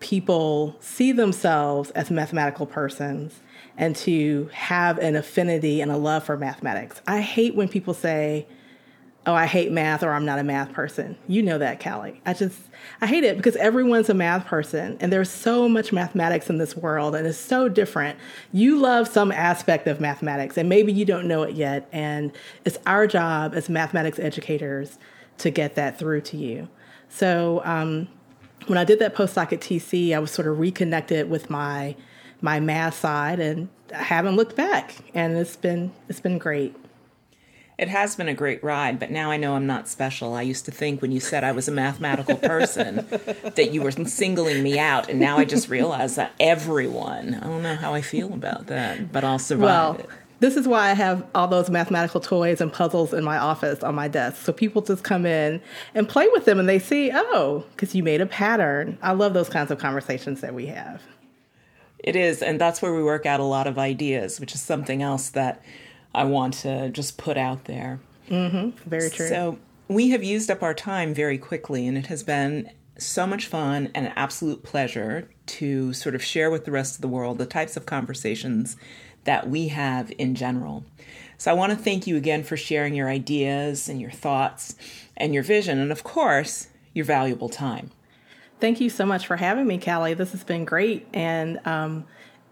people 0.01 0.77
see 0.81 1.13
themselves 1.13 1.91
as 1.93 2.11
mathematical 2.11 2.67
persons 2.67 3.41
and 3.79 3.95
to 3.97 4.51
have 4.53 4.99
an 4.99 5.17
affinity 5.17 5.81
and 5.81 5.91
a 5.91 5.97
love 5.97 6.25
for 6.25 6.37
mathematics. 6.37 7.01
I 7.07 7.21
hate 7.21 7.55
when 7.55 7.69
people 7.69 7.95
say, 7.95 8.47
oh, 9.25 9.35
I 9.35 9.47
hate 9.47 9.71
math 9.71 10.03
or 10.03 10.13
I'm 10.13 10.25
not 10.25 10.39
a 10.39 10.43
math 10.43 10.73
person. 10.73 11.17
You 11.29 11.43
know 11.43 11.59
that, 11.59 11.79
Cally. 11.79 12.21
I 12.27 12.35
just, 12.35 12.59
I 13.01 13.07
hate 13.07 13.23
it 13.23 13.37
because 13.37 13.55
everyone's 13.57 14.09
a 14.09 14.15
math 14.15 14.47
person 14.47 14.97
and 15.01 15.13
there's 15.13 15.31
so 15.31 15.69
much 15.69 15.93
mathematics 15.93 16.51
in 16.51 16.59
this 16.59 16.77
world 16.77 17.15
and 17.15 17.27
it's 17.27 17.39
so 17.39 17.69
different. 17.69 18.19
You 18.53 18.79
love 18.79 19.07
some 19.07 19.31
aspect 19.31 19.87
of 19.87 20.01
mathematics 20.01 20.59
and 20.59 20.69
maybe 20.69 20.93
you 20.93 21.05
don't 21.05 21.29
know 21.29 21.43
it 21.45 21.55
yet. 21.55 21.89
And 21.93 22.33
it's 22.65 22.79
our 22.87 23.07
job 23.07 23.55
as 23.55 23.69
mathematics 23.69 24.19
educators 24.19 24.99
to 25.39 25.51
get 25.51 25.77
that 25.77 25.99
through 25.99 26.23
to 26.23 26.37
you. 26.37 26.69
So, 27.09 27.63
um, 27.65 28.09
when 28.67 28.79
I 28.79 28.85
did 28.85 29.01
that 29.01 29.15
postdoc 29.15 29.53
at 29.53 29.61
TC, 29.61 30.15
I 30.15 30.21
was 30.21 30.31
sort 30.31 30.47
of 30.47 30.59
reconnected 30.59 31.29
with 31.29 31.51
my 31.51 31.97
my 32.41 32.59
math 32.59 32.95
side 32.95 33.39
and 33.39 33.69
I 33.95 34.03
haven't 34.03 34.37
looked 34.37 34.57
back 34.57 34.97
and 35.15 35.37
it's 35.37 35.57
been 35.57 35.93
it's 36.09 36.21
been 36.21 36.39
great. 36.39 36.77
It 37.79 37.89
has 37.89 38.17
been 38.17 38.29
a 38.29 38.35
great 38.35 38.63
ride, 38.63 38.99
but 39.01 39.11
now 39.11 39.31
I 39.31 39.37
know 39.37 39.55
I'm 39.55 39.67
not 39.67 39.89
special. 39.89 40.35
I 40.35 40.43
used 40.43 40.67
to 40.67 40.71
think 40.71 41.01
when 41.01 41.11
you 41.11 41.21
said 41.21 41.43
I 41.43 41.53
was 41.53 41.69
a 41.69 41.73
mathematical 41.73 42.37
person 42.37 43.07
that 43.55 43.71
you 43.73 43.83
were 43.83 43.91
singling 43.91 44.63
me 44.63 44.79
out, 44.79 45.09
and 45.09 45.19
now 45.19 45.39
I 45.39 45.45
just 45.45 45.69
realize 45.69 46.17
that 46.17 46.33
everyone. 46.39 47.35
I 47.35 47.47
don't 47.47 47.63
know 47.63 47.75
how 47.75 47.95
I 47.95 48.03
feel 48.03 48.33
about 48.33 48.67
that, 48.67 49.11
but 49.11 49.25
I'll 49.25 49.39
survive 49.39 49.65
well, 49.65 49.95
it. 49.97 50.09
This 50.43 50.57
is 50.57 50.67
why 50.67 50.91
I 50.91 50.95
have 50.95 51.25
all 51.37 51.47
those 51.47 51.71
mathematical 51.71 52.21
toys 52.21 52.61
and 52.61 52.73
puzzles 52.73 53.15
in 53.15 53.23
my 53.23 53.39
office 53.39 53.85
on 53.85 53.95
my 53.95 54.09
desk. 54.09 54.45
So 54.45 54.53
people 54.53 54.83
just 54.83 55.05
come 55.05 55.25
in 55.25 55.63
and 55.95 56.09
play 56.09 56.27
with 56.33 56.47
them 56.47 56.59
and 56.59 56.69
they 56.69 56.81
see, 56.81 57.13
oh, 57.15 57.65
because 57.71 57.95
you 57.95 58.03
made 58.03 58.21
a 58.21 58.27
pattern. 58.27 58.99
I 59.03 59.13
love 59.13 59.35
those 59.35 59.49
kinds 59.49 59.71
of 59.71 59.79
conversations 59.79 60.41
that 60.41 60.53
we 60.53 60.67
have. 60.67 61.01
It 62.01 62.17
is, 62.17 62.43
and 62.43 62.61
that's 62.61 62.83
where 62.83 62.93
we 62.93 63.05
work 63.05 63.25
out 63.25 63.39
a 63.39 63.45
lot 63.45 63.69
of 63.69 63.79
ideas, 63.79 64.41
which 64.41 64.53
is 64.53 64.61
something 64.61 65.01
else 65.01 65.31
that 65.31 65.63
I 66.15 66.25
want 66.25 66.55
to 66.55 66.91
just 66.91 67.19
put 67.19 67.37
out 67.37 67.65
there. 67.65 68.01
Mm-hmm. 68.29 68.89
Very 68.89 69.11
true. 69.11 69.29
So 69.29 69.59
we 69.89 70.11
have 70.11 70.23
used 70.23 70.51
up 70.51 70.63
our 70.63 70.75
time 70.75 71.15
very 71.15 71.39
quickly, 71.39 71.87
and 71.87 71.97
it 71.99 72.07
has 72.07 72.23
been 72.23 72.71
so 72.99 73.27
much 73.27 73.47
fun 73.47 73.91
and 73.95 74.07
an 74.07 74.13
absolute 74.17 74.63
pleasure 74.63 75.29
to 75.47 75.93
sort 75.93 76.15
of 76.15 76.23
share 76.23 76.51
with 76.51 76.65
the 76.65 76.71
rest 76.71 76.95
of 76.95 77.01
the 77.01 77.09
world 77.09 77.39
the 77.39 77.47
types 77.47 77.77
of 77.77 77.87
conversations 77.87 78.77
that 79.25 79.49
we 79.49 79.69
have 79.69 80.13
in 80.19 80.35
general. 80.35 80.85
So 81.39 81.51
I 81.51 81.55
want 81.55 81.73
to 81.73 81.79
thank 81.79 82.07
you 82.07 82.17
again 82.17 82.45
for 82.45 82.57
sharing 82.57 82.95
your 82.95 83.09
ideas 83.09 83.89
and 83.89 84.01
your 84.01 84.11
thoughts 84.11 84.77
and 85.17 85.35
your 85.35 85.43
vision, 85.43 85.79
and 85.79 85.91
of 85.91 86.05
course, 86.05 86.69
your 86.95 87.05
valuable 87.05 87.49
time. 87.49 87.91
Thank 88.61 88.81
you 88.81 88.91
so 88.91 89.05
much 89.05 89.27
for 89.27 89.37
having 89.37 89.67
me, 89.67 89.79
Cally. 89.79 90.15
This 90.15 90.31
has 90.33 90.45
been 90.45 90.65
great. 90.65 91.07
And 91.13 91.59
um, 91.67 92.05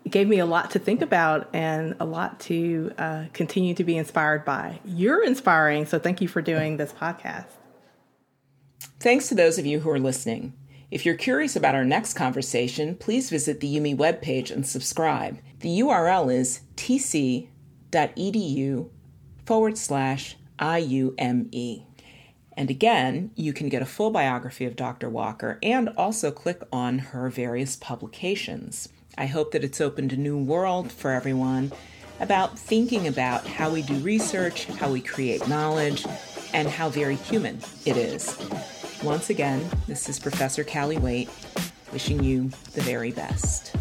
gave 0.08 0.28
me 0.28 0.38
a 0.38 0.46
lot 0.46 0.70
to 0.72 0.78
think 0.78 1.02
about 1.02 1.48
and 1.52 1.94
a 2.00 2.04
lot 2.04 2.40
to 2.40 2.92
uh, 2.98 3.24
continue 3.32 3.74
to 3.74 3.84
be 3.84 3.96
inspired 3.96 4.44
by. 4.44 4.80
You're 4.84 5.24
inspiring, 5.24 5.86
so 5.86 5.98
thank 5.98 6.20
you 6.20 6.28
for 6.28 6.42
doing 6.42 6.76
this 6.76 6.92
podcast. 6.92 7.46
Thanks 8.98 9.28
to 9.28 9.34
those 9.34 9.58
of 9.58 9.66
you 9.66 9.80
who 9.80 9.90
are 9.90 9.98
listening. 9.98 10.54
If 10.90 11.06
you're 11.06 11.14
curious 11.14 11.54
about 11.54 11.74
our 11.74 11.84
next 11.84 12.14
conversation, 12.14 12.96
please 12.96 13.30
visit 13.30 13.60
the 13.60 13.76
IUME 13.76 13.96
webpage 13.96 14.50
and 14.50 14.66
subscribe. 14.66 15.38
The 15.60 15.80
URL 15.80 16.34
is 16.34 16.62
tc.edu 16.76 17.48
forward 19.46 19.78
slash 19.78 20.36
IUME. 20.58 21.86
And 22.56 22.70
again, 22.70 23.30
you 23.36 23.52
can 23.52 23.68
get 23.68 23.82
a 23.82 23.86
full 23.86 24.10
biography 24.10 24.64
of 24.64 24.76
Dr. 24.76 25.08
Walker 25.08 25.58
and 25.62 25.88
also 25.96 26.30
click 26.30 26.62
on 26.72 26.98
her 26.98 27.30
various 27.30 27.76
publications. 27.76 28.88
I 29.18 29.26
hope 29.26 29.52
that 29.52 29.64
it's 29.64 29.80
opened 29.80 30.12
a 30.12 30.16
new 30.16 30.38
world 30.38 30.90
for 30.92 31.10
everyone 31.10 31.72
about 32.20 32.58
thinking 32.58 33.06
about 33.06 33.46
how 33.46 33.70
we 33.70 33.82
do 33.82 33.94
research, 33.96 34.66
how 34.66 34.90
we 34.90 35.00
create 35.00 35.48
knowledge, 35.48 36.06
and 36.52 36.68
how 36.68 36.88
very 36.88 37.16
human 37.16 37.60
it 37.86 37.96
is. 37.96 38.36
Once 39.02 39.30
again, 39.30 39.68
this 39.86 40.08
is 40.08 40.18
Professor 40.18 40.62
Cally 40.62 40.98
Waite 40.98 41.30
wishing 41.92 42.22
you 42.22 42.50
the 42.74 42.82
very 42.82 43.10
best. 43.10 43.74